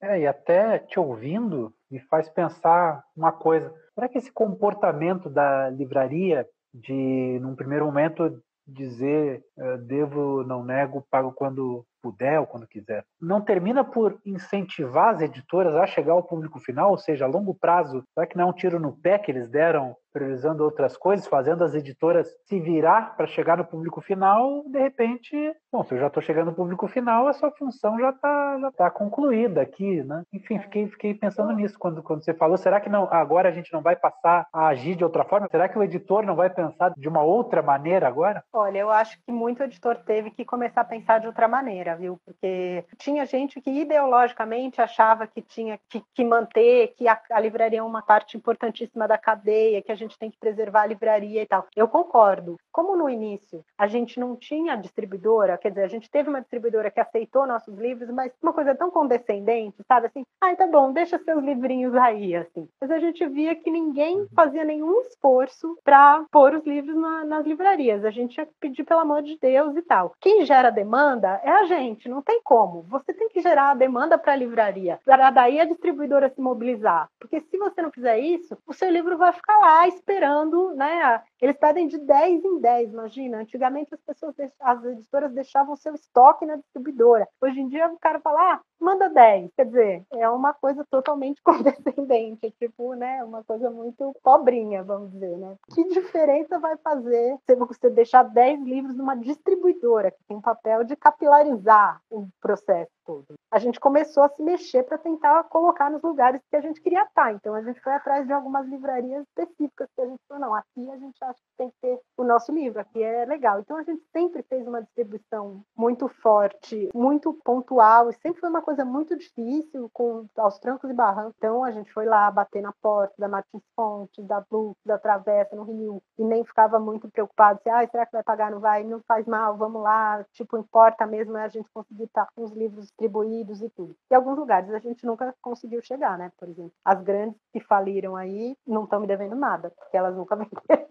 É, 0.02 0.20
e 0.20 0.26
até 0.26 0.78
te 0.78 1.00
ouvindo 1.00 1.74
me 1.90 2.00
faz 2.00 2.28
pensar 2.28 3.02
uma 3.16 3.32
coisa. 3.32 3.74
Será 3.94 4.10
que 4.10 4.18
esse 4.18 4.30
comportamento 4.30 5.30
da 5.30 5.70
livraria 5.70 6.46
de, 6.72 7.38
num 7.40 7.56
primeiro 7.56 7.86
momento, 7.86 8.42
dizer 8.70 9.42
uh, 9.56 9.78
devo, 9.78 10.44
não 10.44 10.64
nego, 10.64 11.04
pago 11.10 11.32
quando 11.32 11.84
puder 12.02 12.40
ou 12.40 12.46
quando 12.46 12.66
quiser. 12.66 13.04
Não 13.20 13.40
termina 13.40 13.84
por 13.84 14.18
incentivar 14.24 15.14
as 15.14 15.20
editoras 15.20 15.74
a 15.74 15.86
chegar 15.86 16.12
ao 16.12 16.22
público 16.22 16.58
final, 16.58 16.90
ou 16.90 16.98
seja, 16.98 17.24
a 17.24 17.28
longo 17.28 17.54
prazo, 17.54 18.02
será 18.14 18.26
que 18.26 18.36
não 18.36 18.44
é 18.44 18.50
um 18.50 18.54
tiro 18.54 18.80
no 18.80 18.96
pé 18.96 19.18
que 19.18 19.30
eles 19.30 19.48
deram 19.50 19.94
priorizando 20.12 20.64
outras 20.64 20.96
coisas, 20.96 21.26
fazendo 21.26 21.64
as 21.64 21.74
editoras 21.74 22.28
se 22.44 22.60
virar 22.60 23.16
para 23.16 23.26
chegar 23.26 23.56
no 23.56 23.64
público 23.64 24.00
final, 24.00 24.64
de 24.66 24.78
repente, 24.78 25.36
bom, 25.72 25.82
se 25.84 25.94
eu 25.94 25.98
já 25.98 26.06
estou 26.08 26.22
chegando 26.22 26.46
no 26.46 26.54
público 26.54 26.86
final, 26.88 27.26
a 27.26 27.32
sua 27.32 27.50
função 27.52 27.98
já 27.98 28.10
está 28.10 28.58
já 28.60 28.72
tá 28.72 28.90
concluída 28.90 29.60
aqui, 29.60 30.02
né? 30.02 30.22
Enfim, 30.32 30.58
fiquei, 30.58 30.88
fiquei 30.88 31.14
pensando 31.14 31.52
nisso 31.52 31.78
quando, 31.78 32.02
quando 32.02 32.24
você 32.24 32.34
falou, 32.34 32.56
será 32.56 32.80
que 32.80 32.88
não 32.88 33.04
agora 33.10 33.48
a 33.48 33.52
gente 33.52 33.72
não 33.72 33.80
vai 33.80 33.96
passar 33.96 34.46
a 34.52 34.68
agir 34.68 34.96
de 34.96 35.04
outra 35.04 35.24
forma? 35.24 35.48
Será 35.50 35.68
que 35.68 35.78
o 35.78 35.82
editor 35.82 36.24
não 36.24 36.34
vai 36.34 36.50
pensar 36.50 36.92
de 36.96 37.08
uma 37.08 37.22
outra 37.22 37.62
maneira 37.62 38.06
agora? 38.06 38.42
Olha, 38.52 38.78
eu 38.78 38.90
acho 38.90 39.18
que 39.24 39.32
muito 39.32 39.62
editor 39.62 39.96
teve 40.04 40.30
que 40.30 40.44
começar 40.44 40.80
a 40.82 40.84
pensar 40.84 41.20
de 41.20 41.26
outra 41.26 41.46
maneira, 41.46 41.96
viu? 41.96 42.18
Porque 42.24 42.84
tinha 42.98 43.24
gente 43.26 43.60
que 43.60 43.70
ideologicamente 43.70 44.80
achava 44.80 45.26
que 45.26 45.42
tinha 45.42 45.78
que, 45.88 46.02
que 46.14 46.24
manter, 46.24 46.94
que 46.96 47.06
a, 47.08 47.20
a 47.30 47.40
livraria 47.40 47.80
é 47.80 47.82
uma 47.82 48.02
parte 48.02 48.36
importantíssima 48.36 49.06
da 49.06 49.18
cadeia, 49.18 49.82
que 49.82 49.92
a 49.92 49.96
gente 50.00 50.18
tem 50.18 50.30
que 50.30 50.38
preservar 50.38 50.82
a 50.82 50.86
livraria 50.86 51.42
e 51.42 51.46
tal. 51.46 51.66
Eu 51.76 51.88
concordo. 51.88 52.56
Como 52.72 52.96
no 52.96 53.08
início 53.08 53.64
a 53.76 53.86
gente 53.86 54.18
não 54.18 54.36
tinha 54.36 54.76
distribuidora, 54.76 55.58
quer 55.58 55.70
dizer, 55.70 55.84
a 55.84 55.88
gente 55.88 56.10
teve 56.10 56.28
uma 56.28 56.40
distribuidora 56.40 56.90
que 56.90 57.00
aceitou 57.00 57.46
nossos 57.46 57.76
livros, 57.78 58.10
mas 58.10 58.32
uma 58.42 58.52
coisa 58.52 58.74
tão 58.74 58.90
condescendente, 58.90 59.82
sabe? 59.86 60.06
Assim, 60.06 60.24
ai, 60.40 60.52
ah, 60.52 60.56
tá 60.56 60.66
bom, 60.66 60.92
deixa 60.92 61.18
seus 61.18 61.42
livrinhos 61.42 61.94
aí, 61.94 62.34
assim. 62.34 62.68
Mas 62.80 62.90
a 62.90 62.98
gente 62.98 63.26
via 63.26 63.54
que 63.54 63.70
ninguém 63.70 64.26
fazia 64.34 64.64
nenhum 64.64 65.00
esforço 65.02 65.76
para 65.84 66.24
pôr 66.30 66.54
os 66.54 66.64
livros 66.64 66.96
na, 66.96 67.24
nas 67.24 67.46
livrarias. 67.46 68.04
A 68.04 68.10
gente 68.10 68.34
tinha 68.34 68.46
que 68.46 68.54
pedir 68.60 68.84
pelo 68.84 69.00
amor 69.00 69.22
de 69.22 69.38
Deus 69.38 69.76
e 69.76 69.82
tal. 69.82 70.14
Quem 70.20 70.44
gera 70.44 70.70
demanda 70.70 71.40
é 71.42 71.50
a 71.50 71.64
gente, 71.64 72.08
não 72.08 72.22
tem 72.22 72.40
como. 72.42 72.82
Você 72.82 73.12
tem 73.12 73.28
que 73.28 73.40
gerar 73.40 73.70
a 73.70 73.74
demanda 73.74 74.18
para 74.18 74.32
a 74.32 74.36
livraria, 74.36 75.00
para 75.04 75.30
daí 75.30 75.60
a 75.60 75.64
distribuidora 75.64 76.28
se 76.28 76.40
mobilizar. 76.40 77.08
Porque 77.18 77.40
se 77.40 77.58
você 77.58 77.82
não 77.82 77.90
fizer 77.90 78.18
isso, 78.18 78.56
o 78.66 78.72
seu 78.72 78.90
livro 78.90 79.16
vai 79.18 79.32
ficar 79.32 79.58
lá 79.58 79.88
esperando, 79.94 80.74
né? 80.74 81.22
Eles 81.40 81.56
pedem 81.56 81.86
de 81.86 81.98
10 81.98 82.44
em 82.44 82.60
10, 82.60 82.92
imagina. 82.92 83.38
Antigamente 83.38 83.94
as 83.94 84.00
pessoas, 84.00 84.34
as 84.60 84.84
editoras 84.84 85.32
deixavam 85.32 85.76
seu 85.76 85.94
estoque 85.94 86.46
na 86.46 86.56
distribuidora. 86.56 87.28
Hoje 87.40 87.60
em 87.60 87.68
dia 87.68 87.88
o 87.88 87.98
cara 87.98 88.20
fala, 88.20 88.54
ah, 88.54 88.60
manda 88.80 89.08
10. 89.08 89.50
Quer 89.54 89.66
dizer, 89.66 90.06
é 90.12 90.28
uma 90.28 90.52
coisa 90.54 90.84
totalmente 90.90 91.40
condescendente, 91.44 92.50
tipo, 92.58 92.94
né? 92.94 93.22
Uma 93.24 93.44
coisa 93.44 93.70
muito 93.70 94.14
pobrinha, 94.22 94.82
vamos 94.82 95.12
dizer, 95.12 95.36
né? 95.36 95.56
Que 95.74 95.84
diferença 95.88 96.58
vai 96.58 96.76
fazer 96.78 97.38
se 97.48 97.56
você 97.56 97.90
deixar 97.90 98.22
10 98.22 98.62
livros 98.62 98.96
numa 98.96 99.16
distribuidora 99.16 100.10
que 100.10 100.24
tem 100.26 100.36
o 100.36 100.42
papel 100.42 100.84
de 100.84 100.96
capilarizar 100.96 102.00
o 102.10 102.26
processo 102.40 102.90
todo? 103.04 103.34
A 103.50 103.58
gente 103.58 103.80
começou 103.80 104.22
a 104.22 104.28
se 104.28 104.42
mexer 104.42 104.84
para 104.84 104.96
tentar 104.96 105.42
colocar 105.44 105.90
nos 105.90 106.02
lugares 106.02 106.40
que 106.48 106.56
a 106.56 106.60
gente 106.60 106.80
queria 106.80 107.02
estar. 107.02 107.32
Então 107.32 107.54
a 107.54 107.62
gente 107.62 107.80
foi 107.80 107.92
atrás 107.92 108.26
de 108.26 108.32
algumas 108.32 108.66
livrarias 108.66 109.26
específicas 109.28 109.88
que 109.94 110.00
a 110.00 110.06
gente 110.06 110.20
falou, 110.28 110.46
não, 110.46 110.54
aqui 110.54 110.90
a 110.90 110.96
gente 110.96 111.16
acha 111.22 111.38
que 111.38 111.56
tem 111.58 111.70
que 111.70 111.76
ter 111.82 112.00
o 112.16 112.24
nosso 112.24 112.52
livro, 112.52 112.80
aqui 112.80 113.02
é 113.02 113.24
legal. 113.24 113.60
Então 113.60 113.76
a 113.76 113.82
gente 113.82 114.02
sempre 114.12 114.42
fez 114.44 114.66
uma 114.66 114.82
distribuição 114.82 115.62
muito 115.76 116.08
forte, 116.08 116.88
muito 116.94 117.34
pontual, 117.44 118.08
e 118.08 118.14
sempre 118.14 118.40
foi 118.40 118.48
uma 118.48 118.62
coisa 118.62 118.69
muito 118.84 119.16
difícil, 119.16 119.90
com 119.92 120.26
aos 120.36 120.58
trancos 120.58 120.90
e 120.90 120.94
barrancos. 120.94 121.34
Então 121.36 121.64
a 121.64 121.70
gente 121.70 121.92
foi 121.92 122.04
lá 122.06 122.30
bater 122.30 122.62
na 122.62 122.72
porta 122.80 123.14
da 123.18 123.28
Martins 123.28 123.62
Fontes, 123.74 124.24
da 124.26 124.40
Blue, 124.50 124.76
da 124.84 124.98
Travessa, 124.98 125.56
no 125.56 125.64
Rio, 125.64 126.02
e 126.18 126.24
nem 126.24 126.44
ficava 126.44 126.78
muito 126.78 127.10
preocupado 127.10 127.60
se, 127.62 127.68
ah, 127.68 127.86
será 127.88 128.06
que 128.06 128.12
vai 128.12 128.22
pagar? 128.22 128.50
Não 128.50 128.60
vai, 128.60 128.84
não 128.84 129.00
faz 129.06 129.26
mal, 129.26 129.56
vamos 129.56 129.82
lá. 129.82 130.24
Tipo, 130.32 130.58
importa 130.58 131.06
mesmo 131.06 131.36
é 131.36 131.44
a 131.44 131.48
gente 131.48 131.68
conseguir 131.72 132.04
estar 132.04 132.26
com 132.34 132.44
os 132.44 132.52
livros 132.52 132.84
distribuídos 132.84 133.60
e 133.62 133.70
tudo. 133.70 133.94
E 134.10 134.14
alguns 134.14 134.38
lugares 134.38 134.70
a 134.70 134.78
gente 134.78 135.04
nunca 135.06 135.34
conseguiu 135.40 135.82
chegar, 135.82 136.18
né? 136.18 136.30
Por 136.38 136.48
exemplo, 136.48 136.72
as 136.84 137.02
grandes 137.02 137.38
que 137.52 137.60
faliram 137.60 138.16
aí 138.16 138.56
não 138.66 138.84
estão 138.84 139.00
me 139.00 139.06
devendo 139.06 139.34
nada, 139.36 139.70
porque 139.76 139.96
elas 139.96 140.16
nunca 140.16 140.36
venderam 140.36 140.88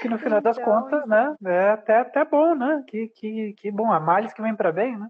que 0.00 0.08
no 0.08 0.18
final 0.18 0.38
então, 0.38 0.52
das 0.52 0.62
contas, 0.62 1.06
né, 1.06 1.34
é 1.44 1.70
até, 1.70 1.98
até 1.98 2.24
bom, 2.24 2.54
né? 2.54 2.82
Que, 2.86 3.08
que, 3.08 3.54
que 3.54 3.70
bom, 3.70 3.92
a 3.92 4.00
males 4.00 4.32
que 4.32 4.42
vem 4.42 4.54
para 4.54 4.72
bem, 4.72 4.98
né? 4.98 5.08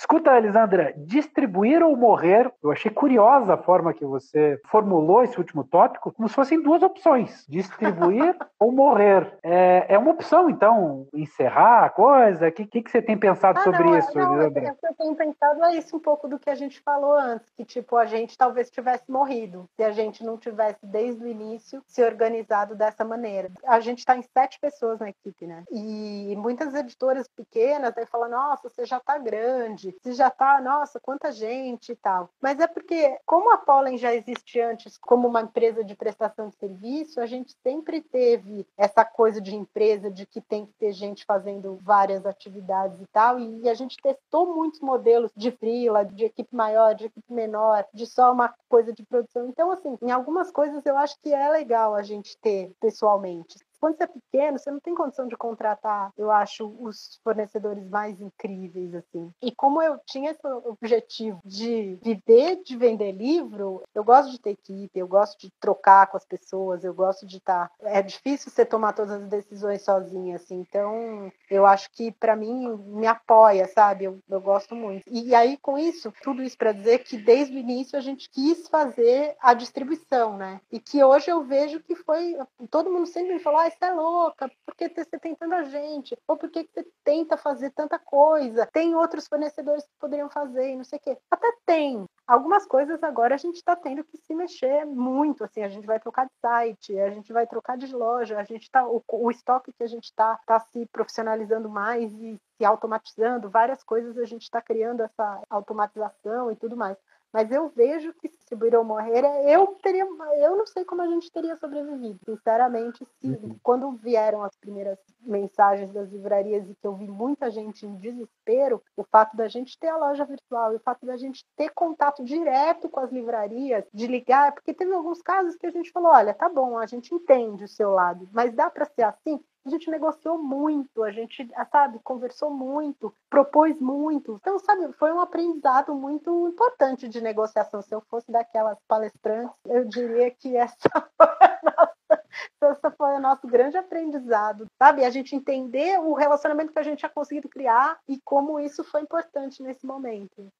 Escuta, 0.00 0.34
Elisandra, 0.34 0.94
distribuir 0.96 1.82
ou 1.82 1.94
morrer? 1.94 2.50
Eu 2.62 2.72
achei 2.72 2.90
curiosa 2.90 3.52
a 3.52 3.58
forma 3.58 3.92
que 3.92 4.02
você 4.02 4.58
formulou 4.64 5.22
esse 5.22 5.36
último 5.36 5.62
tópico, 5.62 6.10
como 6.10 6.26
se 6.26 6.34
fossem 6.34 6.62
duas 6.62 6.82
opções: 6.82 7.44
distribuir 7.46 8.34
ou 8.58 8.72
morrer. 8.72 9.30
É, 9.42 9.84
é 9.90 9.98
uma 9.98 10.12
opção, 10.12 10.48
então, 10.48 11.06
encerrar 11.12 11.84
a 11.84 11.90
coisa? 11.90 12.48
O 12.48 12.52
que, 12.52 12.64
que, 12.64 12.82
que, 12.82 12.90
você 12.90 13.02
tem 13.02 13.18
pensado 13.18 13.58
ah, 13.58 13.62
sobre 13.62 13.84
não, 13.84 13.98
isso, 13.98 14.16
não, 14.16 14.40
Elisandra? 14.40 14.74
Eu 14.82 14.94
tenho 14.94 15.14
pensado 15.14 15.64
é 15.66 15.74
isso 15.76 15.94
um 15.94 16.00
pouco 16.00 16.26
do 16.26 16.38
que 16.38 16.48
a 16.48 16.54
gente 16.54 16.80
falou 16.80 17.12
antes, 17.12 17.50
que 17.50 17.66
tipo, 17.66 17.94
a 17.98 18.06
gente 18.06 18.38
talvez 18.38 18.70
tivesse 18.70 19.04
morrido 19.06 19.68
se 19.76 19.82
a 19.82 19.90
gente 19.90 20.24
não 20.24 20.38
tivesse 20.38 20.78
desde 20.82 21.22
o 21.22 21.28
início 21.28 21.82
se 21.86 22.02
organizado 22.02 22.74
dessa 22.74 23.04
maneira. 23.04 23.50
A 23.66 23.80
gente 23.80 23.98
está 23.98 24.16
em 24.16 24.22
sete 24.22 24.58
pessoas 24.58 24.98
na 24.98 25.10
equipe, 25.10 25.46
né? 25.46 25.62
E 25.70 26.34
muitas 26.38 26.74
editoras 26.74 27.28
pequenas 27.28 27.92
aí 27.98 28.06
falam, 28.06 28.30
nossa, 28.30 28.66
você 28.66 28.86
já 28.86 28.96
está 28.96 29.18
grande 29.18 29.89
se 30.02 30.12
já 30.12 30.30
tá, 30.30 30.60
nossa, 30.60 31.00
quanta 31.00 31.32
gente 31.32 31.92
e 31.92 31.96
tal. 31.96 32.30
Mas 32.40 32.58
é 32.60 32.66
porque, 32.66 33.18
como 33.26 33.52
a 33.52 33.58
Pollen 33.58 33.96
já 33.96 34.14
existe 34.14 34.60
antes 34.60 34.96
como 34.98 35.28
uma 35.28 35.42
empresa 35.42 35.84
de 35.84 35.94
prestação 35.94 36.48
de 36.48 36.56
serviço, 36.56 37.20
a 37.20 37.26
gente 37.26 37.54
sempre 37.62 38.00
teve 38.00 38.66
essa 38.76 39.04
coisa 39.04 39.40
de 39.40 39.54
empresa, 39.54 40.10
de 40.10 40.26
que 40.26 40.40
tem 40.40 40.66
que 40.66 40.72
ter 40.74 40.92
gente 40.92 41.24
fazendo 41.24 41.78
várias 41.82 42.26
atividades 42.26 43.00
e 43.00 43.06
tal, 43.06 43.38
e 43.38 43.68
a 43.68 43.74
gente 43.74 43.96
testou 44.02 44.54
muitos 44.54 44.80
modelos 44.80 45.30
de 45.36 45.50
freela, 45.50 46.04
de 46.04 46.24
equipe 46.24 46.54
maior, 46.54 46.94
de 46.94 47.06
equipe 47.06 47.32
menor, 47.32 47.84
de 47.92 48.06
só 48.06 48.32
uma 48.32 48.54
coisa 48.68 48.92
de 48.92 49.04
produção. 49.04 49.48
Então, 49.48 49.70
assim, 49.70 49.96
em 50.02 50.10
algumas 50.10 50.50
coisas 50.50 50.84
eu 50.86 50.96
acho 50.96 51.18
que 51.20 51.32
é 51.32 51.48
legal 51.48 51.94
a 51.94 52.02
gente 52.02 52.36
ter 52.38 52.72
pessoalmente. 52.80 53.58
Quando 53.80 53.96
você 53.96 54.04
é 54.04 54.06
pequeno, 54.06 54.58
você 54.58 54.70
não 54.70 54.80
tem 54.80 54.94
condição 54.94 55.26
de 55.26 55.36
contratar, 55.36 56.12
eu 56.16 56.30
acho, 56.30 56.66
os 56.78 57.18
fornecedores 57.24 57.88
mais 57.88 58.20
incríveis, 58.20 58.94
assim. 58.94 59.32
E 59.42 59.50
como 59.50 59.82
eu 59.82 59.98
tinha 60.06 60.32
esse 60.32 60.46
objetivo 60.64 61.40
de 61.44 61.98
viver 62.02 62.62
de 62.62 62.76
vender 62.76 63.12
livro, 63.12 63.82
eu 63.94 64.04
gosto 64.04 64.30
de 64.30 64.40
ter 64.40 64.50
equipe, 64.50 64.98
eu 64.98 65.08
gosto 65.08 65.38
de 65.38 65.50
trocar 65.58 66.06
com 66.08 66.16
as 66.16 66.24
pessoas, 66.24 66.84
eu 66.84 66.92
gosto 66.92 67.26
de 67.26 67.38
estar. 67.38 67.68
Tá... 67.68 67.74
É 67.82 68.02
difícil 68.02 68.50
você 68.50 68.64
tomar 68.64 68.92
todas 68.92 69.22
as 69.22 69.28
decisões 69.28 69.82
sozinha, 69.82 70.36
assim. 70.36 70.60
Então, 70.60 71.32
eu 71.50 71.64
acho 71.64 71.90
que 71.92 72.12
para 72.12 72.36
mim 72.36 72.76
me 72.76 73.06
apoia, 73.06 73.66
sabe? 73.68 74.04
Eu, 74.04 74.18
eu 74.28 74.40
gosto 74.40 74.74
muito. 74.74 75.04
E, 75.06 75.28
e 75.28 75.34
aí, 75.34 75.56
com 75.56 75.78
isso, 75.78 76.12
tudo 76.22 76.42
isso 76.42 76.58
para 76.58 76.72
dizer 76.72 76.98
que 76.98 77.16
desde 77.16 77.54
o 77.54 77.58
início 77.58 77.98
a 77.98 78.02
gente 78.02 78.28
quis 78.30 78.68
fazer 78.68 79.36
a 79.40 79.54
distribuição, 79.54 80.36
né? 80.36 80.60
E 80.70 80.78
que 80.78 81.02
hoje 81.02 81.30
eu 81.30 81.42
vejo 81.44 81.80
que 81.80 81.94
foi. 81.94 82.36
Todo 82.70 82.90
mundo 82.90 83.06
sempre 83.06 83.34
me 83.34 83.40
falou, 83.40 83.60
ah, 83.60 83.69
você 83.70 83.84
é 83.86 83.92
louca, 83.92 84.50
por 84.66 84.74
que 84.74 84.88
você 84.88 85.18
tem 85.18 85.34
tanta 85.34 85.64
gente? 85.64 86.16
Ou 86.26 86.36
por 86.36 86.50
que 86.50 86.68
você 86.72 86.86
tenta 87.04 87.36
fazer 87.36 87.70
tanta 87.70 87.98
coisa? 87.98 88.66
Tem 88.72 88.94
outros 88.94 89.26
fornecedores 89.26 89.84
que 89.84 89.92
poderiam 89.98 90.28
fazer 90.28 90.70
e 90.70 90.76
não 90.76 90.84
sei 90.84 90.98
o 90.98 91.02
quê. 91.02 91.18
Até 91.30 91.52
tem. 91.64 92.04
Algumas 92.26 92.64
coisas 92.66 93.02
agora 93.02 93.34
a 93.34 93.38
gente 93.38 93.56
está 93.56 93.74
tendo 93.74 94.04
que 94.04 94.16
se 94.16 94.34
mexer 94.34 94.84
muito, 94.84 95.42
assim, 95.42 95.62
a 95.62 95.68
gente 95.68 95.86
vai 95.86 95.98
trocar 95.98 96.26
de 96.26 96.32
site, 96.40 96.98
a 96.98 97.10
gente 97.10 97.32
vai 97.32 97.46
trocar 97.46 97.76
de 97.76 97.92
loja, 97.92 98.38
a 98.38 98.44
gente 98.44 98.70
tá, 98.70 98.86
o, 98.86 99.02
o 99.08 99.30
estoque 99.30 99.72
que 99.72 99.82
a 99.82 99.88
gente 99.88 100.04
está 100.04 100.38
tá 100.46 100.60
se 100.60 100.86
profissionalizando 100.86 101.68
mais 101.68 102.12
e 102.12 102.40
se 102.56 102.64
automatizando, 102.64 103.50
várias 103.50 103.82
coisas 103.82 104.16
a 104.18 104.24
gente 104.24 104.42
está 104.42 104.60
criando 104.60 105.02
essa 105.02 105.42
automatização 105.50 106.52
e 106.52 106.56
tudo 106.56 106.76
mais. 106.76 106.96
Mas 107.32 107.50
eu 107.50 107.68
vejo 107.68 108.12
que 108.14 108.28
se 108.28 108.56
Buirão 108.56 108.82
morrer, 108.82 109.24
eu 109.48 109.68
teria, 109.82 110.04
eu 110.38 110.56
não 110.56 110.66
sei 110.66 110.84
como 110.84 111.02
a 111.02 111.06
gente 111.06 111.30
teria 111.30 111.56
sobrevivido, 111.56 112.18
sinceramente, 112.24 113.06
se 113.20 113.28
uhum. 113.28 113.56
quando 113.62 113.92
vieram 113.92 114.42
as 114.42 114.56
primeiras 114.56 114.98
mensagens 115.20 115.92
das 115.92 116.10
livrarias 116.10 116.68
e 116.68 116.74
que 116.74 116.86
eu 116.86 116.94
vi 116.94 117.06
muita 117.06 117.50
gente 117.50 117.86
em 117.86 117.96
desespero, 117.96 118.82
o 118.96 119.04
fato 119.04 119.36
da 119.36 119.46
gente 119.46 119.78
ter 119.78 119.88
a 119.88 119.96
loja 119.96 120.24
virtual 120.24 120.72
e 120.72 120.76
o 120.76 120.80
fato 120.80 121.06
da 121.06 121.16
gente 121.16 121.44
ter 121.56 121.70
contato 121.70 122.24
direto 122.24 122.88
com 122.88 123.00
as 123.00 123.12
livrarias, 123.12 123.84
de 123.94 124.06
ligar, 124.06 124.52
porque 124.52 124.74
teve 124.74 124.92
alguns 124.92 125.22
casos 125.22 125.56
que 125.56 125.66
a 125.66 125.70
gente 125.70 125.92
falou, 125.92 126.10
olha, 126.10 126.34
tá 126.34 126.48
bom, 126.48 126.76
a 126.76 126.86
gente 126.86 127.14
entende 127.14 127.64
o 127.64 127.68
seu 127.68 127.90
lado, 127.90 128.28
mas 128.32 128.52
dá 128.52 128.68
para 128.68 128.86
ser 128.86 129.02
assim? 129.02 129.40
A 129.64 129.70
gente 129.70 129.90
negociou 129.90 130.38
muito, 130.38 131.02
a 131.02 131.10
gente, 131.10 131.48
sabe, 131.70 131.98
conversou 132.02 132.50
muito, 132.50 133.12
propôs 133.28 133.78
muito. 133.80 134.38
Então, 134.40 134.58
sabe, 134.58 134.92
foi 134.94 135.12
um 135.12 135.20
aprendizado 135.20 135.94
muito 135.94 136.48
importante 136.48 137.08
de 137.08 137.20
negociação. 137.20 137.82
Se 137.82 137.94
eu 137.94 138.00
fosse 138.02 138.30
daquelas 138.32 138.78
palestrantes, 138.88 139.54
eu 139.66 139.84
diria 139.84 140.30
que 140.30 140.56
essa 140.56 140.88
foi 141.16 141.26
a 141.40 141.60
nossa, 141.64 142.22
essa 142.62 142.90
foi 142.90 143.14
o 143.14 143.20
nosso 143.20 143.46
grande 143.46 143.76
aprendizado, 143.76 144.66
sabe? 144.78 145.04
A 145.04 145.10
gente 145.10 145.36
entender 145.36 145.98
o 145.98 146.14
relacionamento 146.14 146.72
que 146.72 146.78
a 146.78 146.82
gente 146.82 146.98
tinha 147.00 147.10
conseguido 147.10 147.48
criar 147.48 147.98
e 148.08 148.18
como 148.24 148.58
isso 148.58 148.82
foi 148.82 149.02
importante 149.02 149.62
nesse 149.62 149.86
momento. 149.86 150.50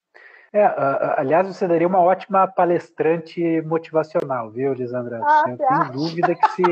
É, 0.52 0.64
aliás, 1.16 1.46
você 1.46 1.68
daria 1.68 1.86
uma 1.86 2.00
ótima 2.00 2.48
palestrante 2.48 3.62
motivacional, 3.62 4.50
viu, 4.50 4.72
Lisandra? 4.74 5.20
Ah, 5.22 5.44
eu 5.48 5.56
tenho 5.56 5.70
acha? 5.70 5.92
dúvida 5.92 6.34
que 6.34 6.48
se 6.50 6.64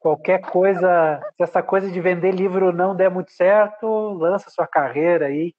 qualquer 0.00 0.40
coisa, 0.40 1.20
se 1.36 1.42
essa 1.42 1.62
coisa 1.62 1.90
de 1.90 2.00
vender 2.00 2.32
livro 2.32 2.72
não 2.72 2.96
der 2.96 3.10
muito 3.10 3.30
certo, 3.30 3.86
lança 4.14 4.50
sua 4.50 4.66
carreira 4.66 5.26
aí. 5.26 5.54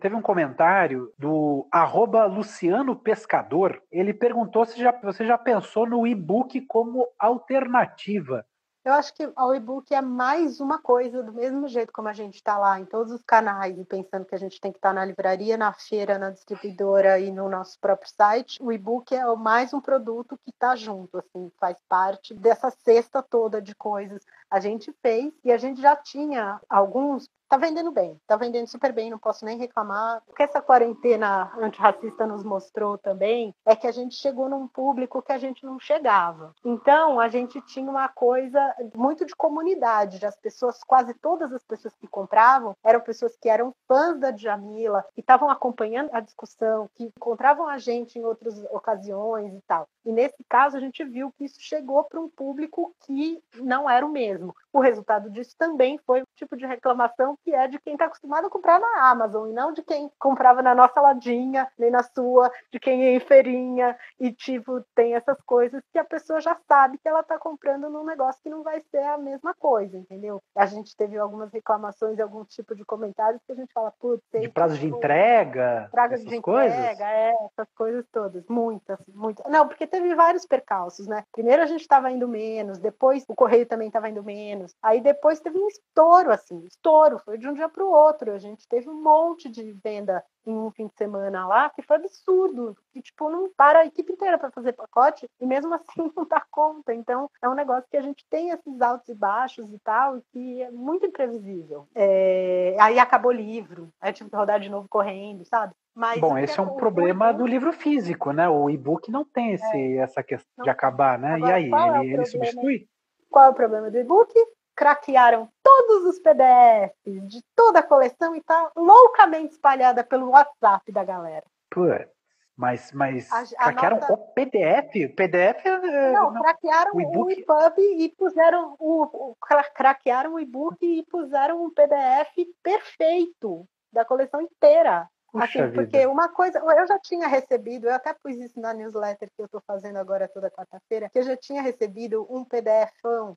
Teve 0.00 0.14
um 0.14 0.22
comentário 0.22 1.12
do 1.18 1.66
arroba 1.72 2.26
Luciano 2.26 2.94
Pescador. 2.94 3.82
Ele 3.90 4.12
perguntou 4.12 4.64
se 4.64 4.78
já, 4.78 4.92
você 5.02 5.24
já 5.24 5.38
pensou 5.38 5.86
no 5.86 6.06
e-book 6.06 6.60
como 6.62 7.08
alternativa. 7.18 8.44
Eu 8.84 8.94
acho 8.94 9.14
que 9.14 9.24
o 9.24 9.54
e-book 9.54 9.94
é 9.94 10.02
mais 10.02 10.58
uma 10.58 10.76
coisa, 10.76 11.22
do 11.22 11.32
mesmo 11.32 11.68
jeito 11.68 11.92
como 11.92 12.08
a 12.08 12.12
gente 12.12 12.34
está 12.34 12.58
lá 12.58 12.80
em 12.80 12.84
todos 12.84 13.12
os 13.12 13.22
canais 13.22 13.78
e 13.78 13.84
pensando 13.84 14.24
que 14.24 14.34
a 14.34 14.38
gente 14.38 14.60
tem 14.60 14.72
que 14.72 14.78
estar 14.78 14.88
tá 14.88 14.94
na 14.94 15.04
livraria, 15.04 15.56
na 15.56 15.72
feira, 15.72 16.18
na 16.18 16.30
distribuidora 16.30 17.20
e 17.20 17.30
no 17.30 17.48
nosso 17.48 17.78
próprio 17.78 18.10
site. 18.10 18.60
O 18.60 18.72
e-book 18.72 19.14
é 19.14 19.24
mais 19.36 19.72
um 19.72 19.80
produto 19.80 20.36
que 20.36 20.50
está 20.50 20.74
junto, 20.74 21.16
assim, 21.18 21.52
faz 21.60 21.76
parte 21.88 22.34
dessa 22.34 22.70
cesta 22.70 23.22
toda 23.22 23.62
de 23.62 23.72
coisas. 23.72 24.20
A 24.52 24.60
gente 24.60 24.92
fez 25.00 25.32
e 25.42 25.50
a 25.50 25.56
gente 25.56 25.80
já 25.80 25.96
tinha 25.96 26.60
alguns 26.68 27.26
tá 27.52 27.58
vendendo 27.58 27.90
bem, 27.90 28.18
tá 28.26 28.34
vendendo 28.34 28.66
super 28.66 28.94
bem, 28.94 29.10
não 29.10 29.18
posso 29.18 29.44
nem 29.44 29.58
reclamar. 29.58 30.22
O 30.26 30.32
que 30.32 30.42
essa 30.42 30.62
quarentena 30.62 31.52
antirracista 31.60 32.26
nos 32.26 32.42
mostrou 32.42 32.96
também 32.96 33.54
é 33.66 33.76
que 33.76 33.86
a 33.86 33.92
gente 33.92 34.14
chegou 34.14 34.48
num 34.48 34.66
público 34.66 35.20
que 35.20 35.32
a 35.32 35.36
gente 35.36 35.62
não 35.62 35.78
chegava. 35.78 36.54
Então, 36.64 37.20
a 37.20 37.28
gente 37.28 37.60
tinha 37.66 37.90
uma 37.90 38.08
coisa 38.08 38.58
muito 38.96 39.26
de 39.26 39.36
comunidade, 39.36 40.24
as 40.24 40.34
pessoas, 40.34 40.82
quase 40.82 41.12
todas 41.12 41.52
as 41.52 41.62
pessoas 41.62 41.94
que 41.94 42.08
compravam 42.08 42.74
eram 42.82 43.02
pessoas 43.02 43.36
que 43.36 43.50
eram 43.50 43.74
fãs 43.86 44.18
da 44.18 44.30
Djamila, 44.30 45.04
que 45.14 45.20
estavam 45.20 45.50
acompanhando 45.50 46.08
a 46.14 46.20
discussão, 46.20 46.88
que 46.94 47.04
encontravam 47.04 47.68
a 47.68 47.76
gente 47.76 48.18
em 48.18 48.24
outras 48.24 48.64
ocasiões 48.70 49.52
e 49.52 49.60
tal. 49.66 49.86
E 50.04 50.12
nesse 50.12 50.42
caso, 50.48 50.76
a 50.76 50.80
gente 50.80 51.04
viu 51.04 51.32
que 51.32 51.44
isso 51.44 51.60
chegou 51.60 52.04
para 52.04 52.20
um 52.20 52.28
público 52.28 52.94
que 53.06 53.42
não 53.56 53.88
era 53.88 54.04
o 54.04 54.10
mesmo. 54.10 54.54
O 54.72 54.80
resultado 54.80 55.30
disso 55.30 55.54
também 55.58 55.98
foi 55.98 56.22
o 56.22 56.26
tipo 56.34 56.56
de 56.56 56.64
reclamação 56.64 57.36
que 57.44 57.54
é 57.54 57.68
de 57.68 57.78
quem 57.78 57.92
está 57.92 58.06
acostumado 58.06 58.46
a 58.46 58.50
comprar 58.50 58.80
na 58.80 59.10
Amazon 59.10 59.50
e 59.50 59.52
não 59.52 59.72
de 59.72 59.82
quem 59.82 60.10
comprava 60.18 60.62
na 60.62 60.74
nossa 60.74 61.00
ladinha, 61.00 61.70
nem 61.78 61.90
na 61.90 62.02
sua, 62.02 62.50
de 62.70 62.80
quem 62.80 63.04
é 63.04 63.14
em 63.14 63.20
feirinha 63.20 63.96
e 64.18 64.32
tipo 64.32 64.82
tem 64.94 65.14
essas 65.14 65.38
coisas 65.42 65.82
que 65.92 65.98
a 65.98 66.04
pessoa 66.04 66.40
já 66.40 66.56
sabe 66.66 66.98
que 66.98 67.08
ela 67.08 67.20
está 67.20 67.38
comprando 67.38 67.90
num 67.90 68.04
negócio 68.04 68.42
que 68.42 68.48
não 68.48 68.62
vai 68.62 68.80
ser 68.90 69.02
a 69.04 69.18
mesma 69.18 69.54
coisa, 69.54 69.96
entendeu? 69.98 70.42
A 70.56 70.64
gente 70.64 70.96
teve 70.96 71.18
algumas 71.18 71.52
reclamações 71.52 72.18
e 72.18 72.22
algum 72.22 72.44
tipo 72.44 72.74
de 72.74 72.84
comentários 72.84 73.42
que 73.46 73.52
a 73.52 73.56
gente 73.56 73.72
fala, 73.74 73.92
putz, 74.00 74.22
de 74.32 74.48
prazo 74.48 74.78
de 74.78 74.86
entrega, 74.86 75.88
prazo 75.92 76.16
de 76.16 76.36
entrega, 76.36 76.42
coisas? 76.42 77.00
é, 77.00 77.34
essas 77.44 77.68
coisas 77.74 78.06
todas, 78.10 78.44
muitas, 78.48 78.98
muitas. 79.08 79.44
Não, 79.50 79.68
porque 79.68 79.86
teve 79.92 80.14
vários 80.14 80.46
percalços, 80.46 81.06
né? 81.06 81.22
Primeiro 81.30 81.62
a 81.62 81.66
gente 81.66 81.82
estava 81.82 82.10
indo 82.10 82.26
menos, 82.26 82.78
depois 82.78 83.24
o 83.28 83.34
correio 83.34 83.66
também 83.66 83.88
estava 83.88 84.08
indo 84.08 84.24
menos, 84.24 84.74
aí 84.82 85.00
depois 85.00 85.38
teve 85.38 85.58
um 85.58 85.68
estouro 85.68 86.32
assim, 86.32 86.64
estouro, 86.64 87.18
foi 87.18 87.36
de 87.36 87.46
um 87.46 87.52
dia 87.52 87.68
para 87.68 87.84
o 87.84 87.90
outro. 87.90 88.32
A 88.32 88.38
gente 88.38 88.66
teve 88.66 88.88
um 88.88 89.02
monte 89.02 89.50
de 89.50 89.72
venda 89.72 90.24
em 90.46 90.52
um 90.52 90.70
fim 90.70 90.86
de 90.86 90.94
semana 90.96 91.46
lá 91.46 91.70
que 91.70 91.82
foi 91.82 91.96
absurdo. 91.96 92.76
Que, 92.92 93.02
tipo, 93.02 93.28
não 93.30 93.50
para 93.56 93.80
a 93.80 93.86
equipe 93.86 94.12
inteira 94.12 94.38
para 94.38 94.50
fazer 94.50 94.72
pacote 94.72 95.28
e 95.40 95.46
mesmo 95.46 95.72
assim 95.76 96.10
não 96.16 96.26
dá 96.26 96.44
conta. 96.50 96.94
Então, 96.94 97.30
é 97.42 97.48
um 97.48 97.54
negócio 97.54 97.88
que 97.90 97.96
a 97.96 98.02
gente 98.02 98.24
tem 98.30 98.50
esses 98.50 98.80
altos 98.80 99.08
e 99.08 99.14
baixos 99.14 99.72
e 99.72 99.78
tal, 99.80 100.18
e 100.18 100.22
que 100.32 100.62
é 100.62 100.70
muito 100.70 101.06
imprevisível. 101.06 101.86
É... 101.94 102.76
Aí 102.80 102.98
acabou 102.98 103.30
o 103.30 103.34
livro, 103.34 103.92
aí 104.00 104.12
tive 104.12 104.30
que 104.30 104.36
rodar 104.36 104.58
de 104.58 104.68
novo 104.68 104.88
correndo, 104.88 105.44
sabe? 105.44 105.74
Mas 105.94 106.20
Bom, 106.20 106.38
esse 106.38 106.58
é 106.58 106.62
um 106.62 106.74
problema 106.76 107.32
do 107.32 107.46
livro 107.46 107.72
físico, 107.72 108.32
né? 108.32 108.48
O 108.48 108.70
e-book 108.70 109.10
não 109.10 109.24
tem 109.24 109.52
esse, 109.52 109.76
é. 109.76 109.96
essa 109.96 110.22
questão 110.22 110.64
de 110.64 110.70
acabar, 110.70 111.18
né? 111.18 111.34
Agora, 111.34 111.60
e 111.60 111.72
aí, 111.72 111.72
é 111.72 112.00
ele, 112.00 112.14
ele 112.14 112.24
substitui? 112.24 112.88
Qual 113.30 113.46
é 113.46 113.48
o 113.50 113.54
problema 113.54 113.90
do 113.90 113.98
e-book? 113.98 114.32
craquearam 114.74 115.48
todos 115.62 116.06
os 116.06 116.18
PDFs 116.18 117.28
de 117.28 117.42
toda 117.54 117.80
a 117.80 117.82
coleção 117.82 118.34
e 118.34 118.42
tá 118.42 118.70
loucamente 118.74 119.52
espalhada 119.52 120.02
pelo 120.02 120.30
WhatsApp 120.30 120.90
da 120.90 121.04
galera. 121.04 121.44
Putz. 121.70 122.10
Mas, 122.54 122.92
mas 122.92 123.32
a, 123.32 123.40
a 123.40 123.72
craquearam 123.72 123.98
nota... 123.98 124.12
o 124.12 124.18
PDF? 124.34 125.14
PDF 125.16 125.66
é, 125.66 126.12
Não, 126.12 126.30
não, 126.32 126.42
craquearam 126.42 126.92
o, 126.94 127.24
o 127.24 127.30
EPUB 127.30 127.78
e 127.78 128.08
puseram 128.10 128.76
o, 128.78 129.30
o, 129.30 129.36
craquearam 129.74 130.34
o 130.34 130.40
e-book 130.40 130.78
e 130.82 131.02
puseram 131.06 131.64
um 131.64 131.70
PDF 131.70 132.46
perfeito 132.62 133.66
da 133.90 134.04
coleção 134.04 134.42
inteira. 134.42 135.08
Puxa 135.32 135.64
assim, 135.64 135.74
porque 135.74 136.06
uma 136.06 136.28
coisa, 136.28 136.58
eu 136.58 136.86
já 136.86 136.98
tinha 136.98 137.26
recebido, 137.26 137.86
eu 137.86 137.94
até 137.94 138.12
pus 138.12 138.36
isso 138.36 138.60
na 138.60 138.74
newsletter 138.74 139.30
que 139.34 139.40
eu 139.40 139.46
estou 139.46 139.62
fazendo 139.66 139.96
agora 139.96 140.28
toda 140.28 140.50
quarta-feira, 140.50 141.08
que 141.08 141.18
eu 141.18 141.22
já 141.22 141.34
tinha 141.36 141.62
recebido 141.62 142.26
um 142.28 142.44
PDF 142.44 142.92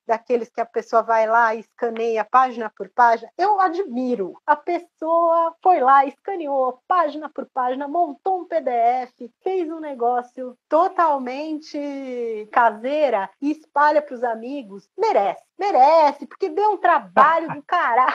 daqueles 0.06 0.50
que 0.50 0.60
a 0.60 0.66
pessoa 0.66 1.02
vai 1.02 1.26
lá 1.26 1.56
e 1.56 1.62
escaneia 1.62 2.28
página 2.30 2.70
por 2.76 2.90
página. 2.90 3.32
Eu 3.38 3.62
admiro. 3.62 4.38
A 4.46 4.58
pessoa 4.58 5.56
foi 5.64 5.80
lá, 5.80 6.06
escaneou 6.06 6.82
página 6.86 7.30
por 7.30 7.48
página, 7.54 7.88
montou 7.88 8.42
um 8.42 8.46
PDF, 8.46 9.32
fez 9.42 9.72
um 9.72 9.80
negócio 9.80 10.58
totalmente 10.68 12.50
caseira 12.52 13.30
e 13.42 13.52
espalha 13.52 14.02
para 14.02 14.16
os 14.16 14.24
amigos. 14.24 14.90
Merece, 14.98 15.44
merece, 15.58 16.28
porque 16.28 16.50
deu 16.50 16.72
um 16.72 16.78
trabalho 16.78 17.54
do 17.54 17.64
caralho. 17.66 18.14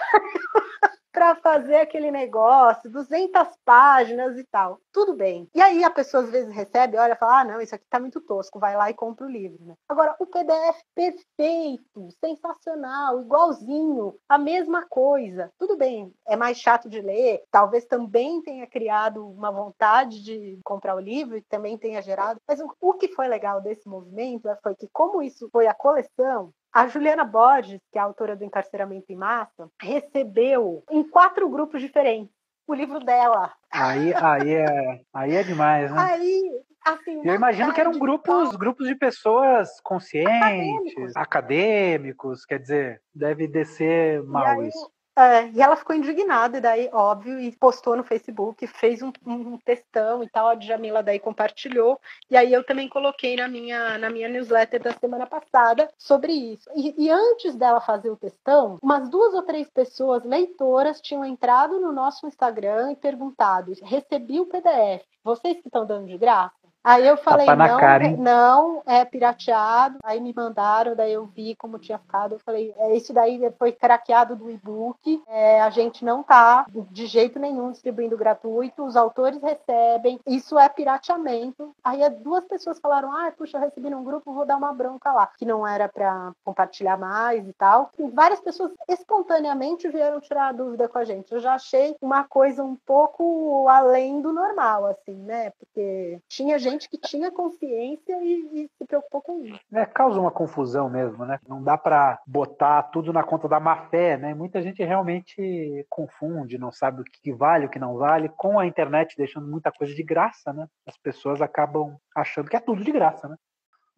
Para 1.13 1.35
fazer 1.37 1.77
aquele 1.77 2.11
negócio, 2.11 2.91
200 2.91 3.49
páginas 3.65 4.39
e 4.39 4.45
tal. 4.45 4.79
Tudo 4.93 5.15
bem. 5.15 5.49
E 5.55 5.61
aí 5.61 5.83
a 5.85 5.91
pessoa 5.91 6.23
às 6.23 6.31
vezes 6.31 6.55
recebe, 6.55 6.97
olha, 6.97 7.17
fala: 7.17 7.41
"Ah, 7.41 7.45
não, 7.45 7.61
isso 7.61 7.75
aqui 7.75 7.85
tá 7.89 7.99
muito 8.01 8.21
tosco", 8.21 8.59
vai 8.59 8.77
lá 8.77 8.91
e 8.91 8.95
compra 8.95 9.27
o 9.27 9.31
livro, 9.31 9.65
né? 9.65 9.75
Agora, 9.89 10.15
o 10.19 10.27
PDF 10.27 10.81
perfeito, 10.95 12.09
sensacional, 12.25 13.21
igualzinho, 13.21 14.15
a 14.29 14.39
mesma 14.39 14.87
coisa. 14.89 15.51
Tudo 15.59 15.77
bem, 15.77 16.13
é 16.27 16.37
mais 16.37 16.59
chato 16.59 16.89
de 16.89 17.01
ler, 17.01 17.43
talvez 17.51 17.85
também 17.87 18.43
tenha 18.43 18.67
criado 18.67 19.27
uma 19.29 19.51
vontade 19.51 20.23
de 20.23 20.59
comprar 20.65 20.95
o 20.95 21.01
livro 21.01 21.37
e 21.37 21.43
também 21.43 21.77
tenha 21.79 22.03
gerado, 22.03 22.41
mas 22.49 22.61
o, 22.61 22.75
o 22.81 22.95
que 22.95 23.09
foi 23.09 23.29
legal 23.29 23.61
desse 23.61 23.89
movimento 23.89 24.49
foi 24.63 24.75
que 24.75 24.89
como 24.93 25.23
isso 25.23 25.49
foi 25.51 25.67
a 25.67 25.75
coleção, 25.75 26.53
a 26.73 26.87
Juliana 26.87 27.25
Borges, 27.25 27.81
que 27.93 27.99
é 27.99 28.01
a 28.01 28.05
autora 28.05 28.37
do 28.37 28.45
Encarceramento 28.45 29.13
em 29.13 29.17
Massa, 29.17 29.69
recebeu 29.81 30.85
em 30.91 31.03
quatro 31.09 31.49
grupos 31.49 31.81
diferentes 31.81 32.33
o 32.67 32.75
livro 32.75 33.01
dela. 33.01 33.53
Aí, 33.73 34.15
aí, 34.15 34.55
é, 34.55 35.01
aí 35.13 35.35
é 35.35 35.43
demais, 35.43 35.91
né? 35.91 36.01
Aí, 36.01 36.63
assim, 36.85 37.21
eu 37.27 37.35
imagino 37.35 37.73
que 37.73 37.81
eram 37.81 37.99
grupos, 37.99 38.55
grupos 38.57 38.87
de 38.87 38.95
pessoas 38.95 39.81
conscientes, 39.81 40.31
acadêmicos. 40.31 41.17
acadêmicos, 41.17 42.45
quer 42.45 42.59
dizer, 42.61 43.03
deve 43.13 43.49
descer 43.49 44.23
mal 44.23 44.61
aí, 44.61 44.69
isso. 44.69 44.91
É, 45.21 45.51
e 45.51 45.61
ela 45.61 45.77
ficou 45.77 45.95
indignada, 45.95 46.57
e 46.57 46.61
daí, 46.63 46.89
óbvio, 46.95 47.39
e 47.39 47.55
postou 47.55 47.95
no 47.95 48.03
Facebook, 48.03 48.67
fez 48.67 49.03
um, 49.03 49.13
um 49.27 49.59
textão 49.59 50.23
e 50.23 50.29
tal, 50.31 50.49
a 50.49 50.55
Djamila 50.55 51.03
daí 51.03 51.19
compartilhou, 51.19 52.01
e 52.31 52.37
aí 52.39 52.51
eu 52.51 52.65
também 52.65 52.89
coloquei 52.89 53.37
na 53.37 53.47
minha, 53.47 53.99
na 53.99 54.09
minha 54.09 54.31
newsletter 54.31 54.83
da 54.83 54.93
semana 54.93 55.27
passada 55.27 55.91
sobre 55.99 56.33
isso. 56.33 56.71
E, 56.75 56.95
e 56.97 57.11
antes 57.11 57.55
dela 57.55 57.83
fazer 57.83 58.09
o 58.09 58.17
textão, 58.17 58.79
umas 58.83 59.11
duas 59.11 59.35
ou 59.35 59.43
três 59.43 59.69
pessoas, 59.69 60.25
leitoras, 60.25 61.03
tinham 61.03 61.23
entrado 61.23 61.79
no 61.79 61.93
nosso 61.93 62.27
Instagram 62.27 62.93
e 62.93 62.97
perguntado: 62.97 63.75
recebi 63.83 64.41
o 64.41 64.47
PDF, 64.47 65.05
vocês 65.23 65.61
que 65.61 65.69
estão 65.69 65.85
dando 65.85 66.07
de 66.07 66.17
graça? 66.17 66.60
Aí 66.83 67.07
eu 67.07 67.17
falei, 67.19 67.47
não, 67.47 67.79
cara, 67.79 68.11
não, 68.17 68.83
é 68.87 69.05
pirateado. 69.05 69.99
Aí 70.03 70.19
me 70.21 70.33
mandaram, 70.33 70.97
daí 70.97 71.13
eu 71.13 71.27
vi 71.27 71.55
como 71.55 71.79
tinha 71.79 71.99
ficado. 71.99 72.35
Eu 72.35 72.39
falei, 72.39 72.75
é, 72.79 72.97
esse 72.97 73.13
daí 73.13 73.41
foi 73.59 73.73
craqueado 73.73 74.35
do 74.35 74.51
e-book. 74.51 75.23
É, 75.29 75.61
a 75.61 75.69
gente 75.69 76.05
não 76.05 76.23
tá 76.23 76.67
de 76.91 77.07
jeito 77.07 77.39
nenhum 77.39 77.71
distribuindo 77.71 78.17
gratuito. 78.17 78.85
Os 78.85 78.97
autores 78.97 79.43
recebem. 79.43 80.19
Isso 80.27 80.59
é 80.59 80.69
pirateamento. 80.69 81.75
Aí 81.85 82.09
duas 82.11 82.45
pessoas 82.45 82.81
falaram, 82.81 83.13
ah, 83.13 83.31
puxa, 83.37 83.59
eu 83.59 83.63
recebi 83.63 83.91
num 83.91 84.03
grupo, 84.03 84.33
vou 84.33 84.47
dar 84.47 84.57
uma 84.57 84.73
bronca 84.73 85.13
lá. 85.13 85.31
Que 85.37 85.45
não 85.45 85.67
era 85.67 85.89
para 85.89 86.33
compartilhar 86.43 86.97
mais 86.97 87.47
e 87.47 87.53
tal. 87.53 87.91
E 87.99 88.09
várias 88.09 88.41
pessoas 88.41 88.73
espontaneamente 88.89 89.89
vieram 89.89 90.21
tirar 90.21 90.49
a 90.49 90.53
dúvida 90.53 90.89
com 90.89 90.99
a 90.99 91.05
gente. 91.05 91.31
Eu 91.31 91.41
já 91.41 91.55
achei 91.55 91.95
uma 92.01 92.25
coisa 92.25 92.65
um 92.65 92.75
pouco 92.75 93.69
além 93.69 94.23
do 94.23 94.33
normal, 94.33 94.87
assim, 94.87 95.15
né? 95.15 95.51
Porque 95.59 96.21
tinha 96.27 96.59
gente 96.59 96.70
gente 96.71 96.89
que 96.89 96.99
tinha 96.99 97.31
consciência 97.31 98.17
e, 98.23 98.65
e 98.65 98.71
se 98.77 98.87
preocupou 98.87 99.23
com 99.23 99.45
isso. 99.45 99.61
É, 99.73 99.85
causa 99.85 100.21
uma 100.21 100.31
confusão 100.31 100.89
mesmo, 100.89 101.25
né? 101.25 101.39
Não 101.49 101.63
dá 101.63 101.77
para 101.77 102.21
botar 102.27 102.85
tudo 102.85 103.13
na 103.13 103.23
conta 103.23 103.49
da 103.49 103.61
má 103.61 103.89
fé, 103.89 104.17
né? 104.17 104.35
Muita 104.35 104.63
gente 104.63 104.83
realmente 104.83 105.87
confunde, 105.89 106.59
não 106.59 106.73
sabe 106.73 107.03
o 107.03 107.05
que 107.05 107.33
vale, 107.33 107.67
o 107.67 107.71
que 107.71 107.79
não 107.79 107.97
vale, 107.97 108.29
com 108.31 108.59
a 108.59 108.67
internet 108.67 109.17
deixando 109.17 109.47
muita 109.47 109.71
coisa 109.73 109.95
de 109.95 110.03
graça, 110.03 110.53
né? 110.53 110.67
As 110.87 110.97
pessoas 110.97 111.43
acabam 111.43 111.97
achando 112.15 112.49
que 112.49 112.57
é 112.57 112.61
tudo 112.61 112.85
de 112.85 112.93
graça, 112.93 113.29
né? 113.29 113.37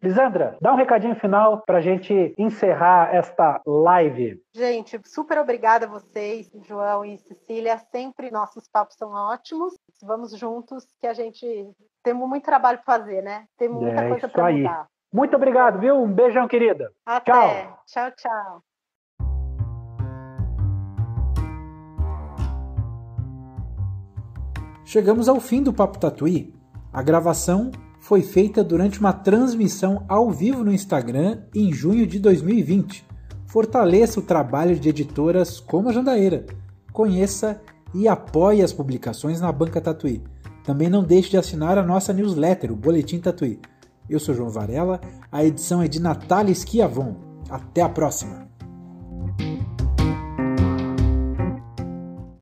Lisandra, 0.03 0.57
dá 0.59 0.73
um 0.73 0.75
recadinho 0.75 1.15
final 1.15 1.61
para 1.61 1.77
a 1.77 1.81
gente 1.81 2.35
encerrar 2.37 3.15
esta 3.15 3.61
live. 3.65 4.37
Gente, 4.53 4.99
super 5.05 5.37
obrigada 5.37 5.85
a 5.85 5.89
vocês, 5.89 6.51
João 6.67 7.05
e 7.05 7.17
Cecília. 7.19 7.77
Sempre 7.89 8.29
nossos 8.29 8.67
papos 8.67 8.97
são 8.97 9.11
ótimos. 9.11 9.73
Vamos 10.03 10.37
juntos, 10.37 10.85
que 10.99 11.07
a 11.07 11.13
gente 11.13 11.47
temos 12.03 12.27
muito 12.27 12.43
trabalho 12.43 12.81
para 12.83 12.97
fazer, 12.97 13.23
né? 13.23 13.45
Temos 13.57 13.81
muita 13.81 14.01
é 14.01 14.09
coisa 14.09 14.27
para 14.27 14.51
mudar. 14.51 14.87
Muito 15.13 15.37
obrigado, 15.37 15.79
viu? 15.79 15.95
Um 15.95 16.11
beijão, 16.11 16.49
querida. 16.49 16.91
Até. 17.05 17.31
Tchau, 17.31 17.77
tchau. 17.85 18.11
tchau. 18.17 18.63
Chegamos 24.83 25.29
ao 25.29 25.39
fim 25.39 25.63
do 25.63 25.71
Papo 25.71 25.97
Tatuí. 25.97 26.53
A 26.91 27.01
gravação 27.01 27.71
foi 28.03 28.21
feita 28.21 28.61
durante 28.61 28.99
uma 28.99 29.13
transmissão 29.13 30.03
ao 30.09 30.29
vivo 30.29 30.61
no 30.61 30.73
Instagram 30.73 31.39
em 31.55 31.71
junho 31.71 32.05
de 32.05 32.19
2020. 32.19 33.05
Fortaleça 33.45 34.19
o 34.19 34.23
trabalho 34.23 34.77
de 34.77 34.89
editoras 34.89 35.61
como 35.61 35.87
a 35.87 35.93
Jandaíra. 35.93 36.45
Conheça 36.91 37.61
e 37.95 38.05
apoie 38.05 38.61
as 38.61 38.73
publicações 38.73 39.39
na 39.39 39.49
Banca 39.53 39.79
Tatuí. 39.79 40.21
Também 40.65 40.89
não 40.89 41.01
deixe 41.01 41.29
de 41.29 41.37
assinar 41.37 41.77
a 41.77 41.83
nossa 41.83 42.11
newsletter, 42.11 42.73
o 42.73 42.75
Boletim 42.75 43.19
Tatuí. 43.19 43.57
Eu 44.09 44.19
sou 44.19 44.35
João 44.35 44.49
Varela, 44.49 44.99
a 45.31 45.45
edição 45.45 45.81
é 45.81 45.87
de 45.87 46.01
Natália 46.01 46.51
Esquiavon. 46.51 47.15
Até 47.49 47.81
a 47.81 47.87
próxima! 47.87 48.52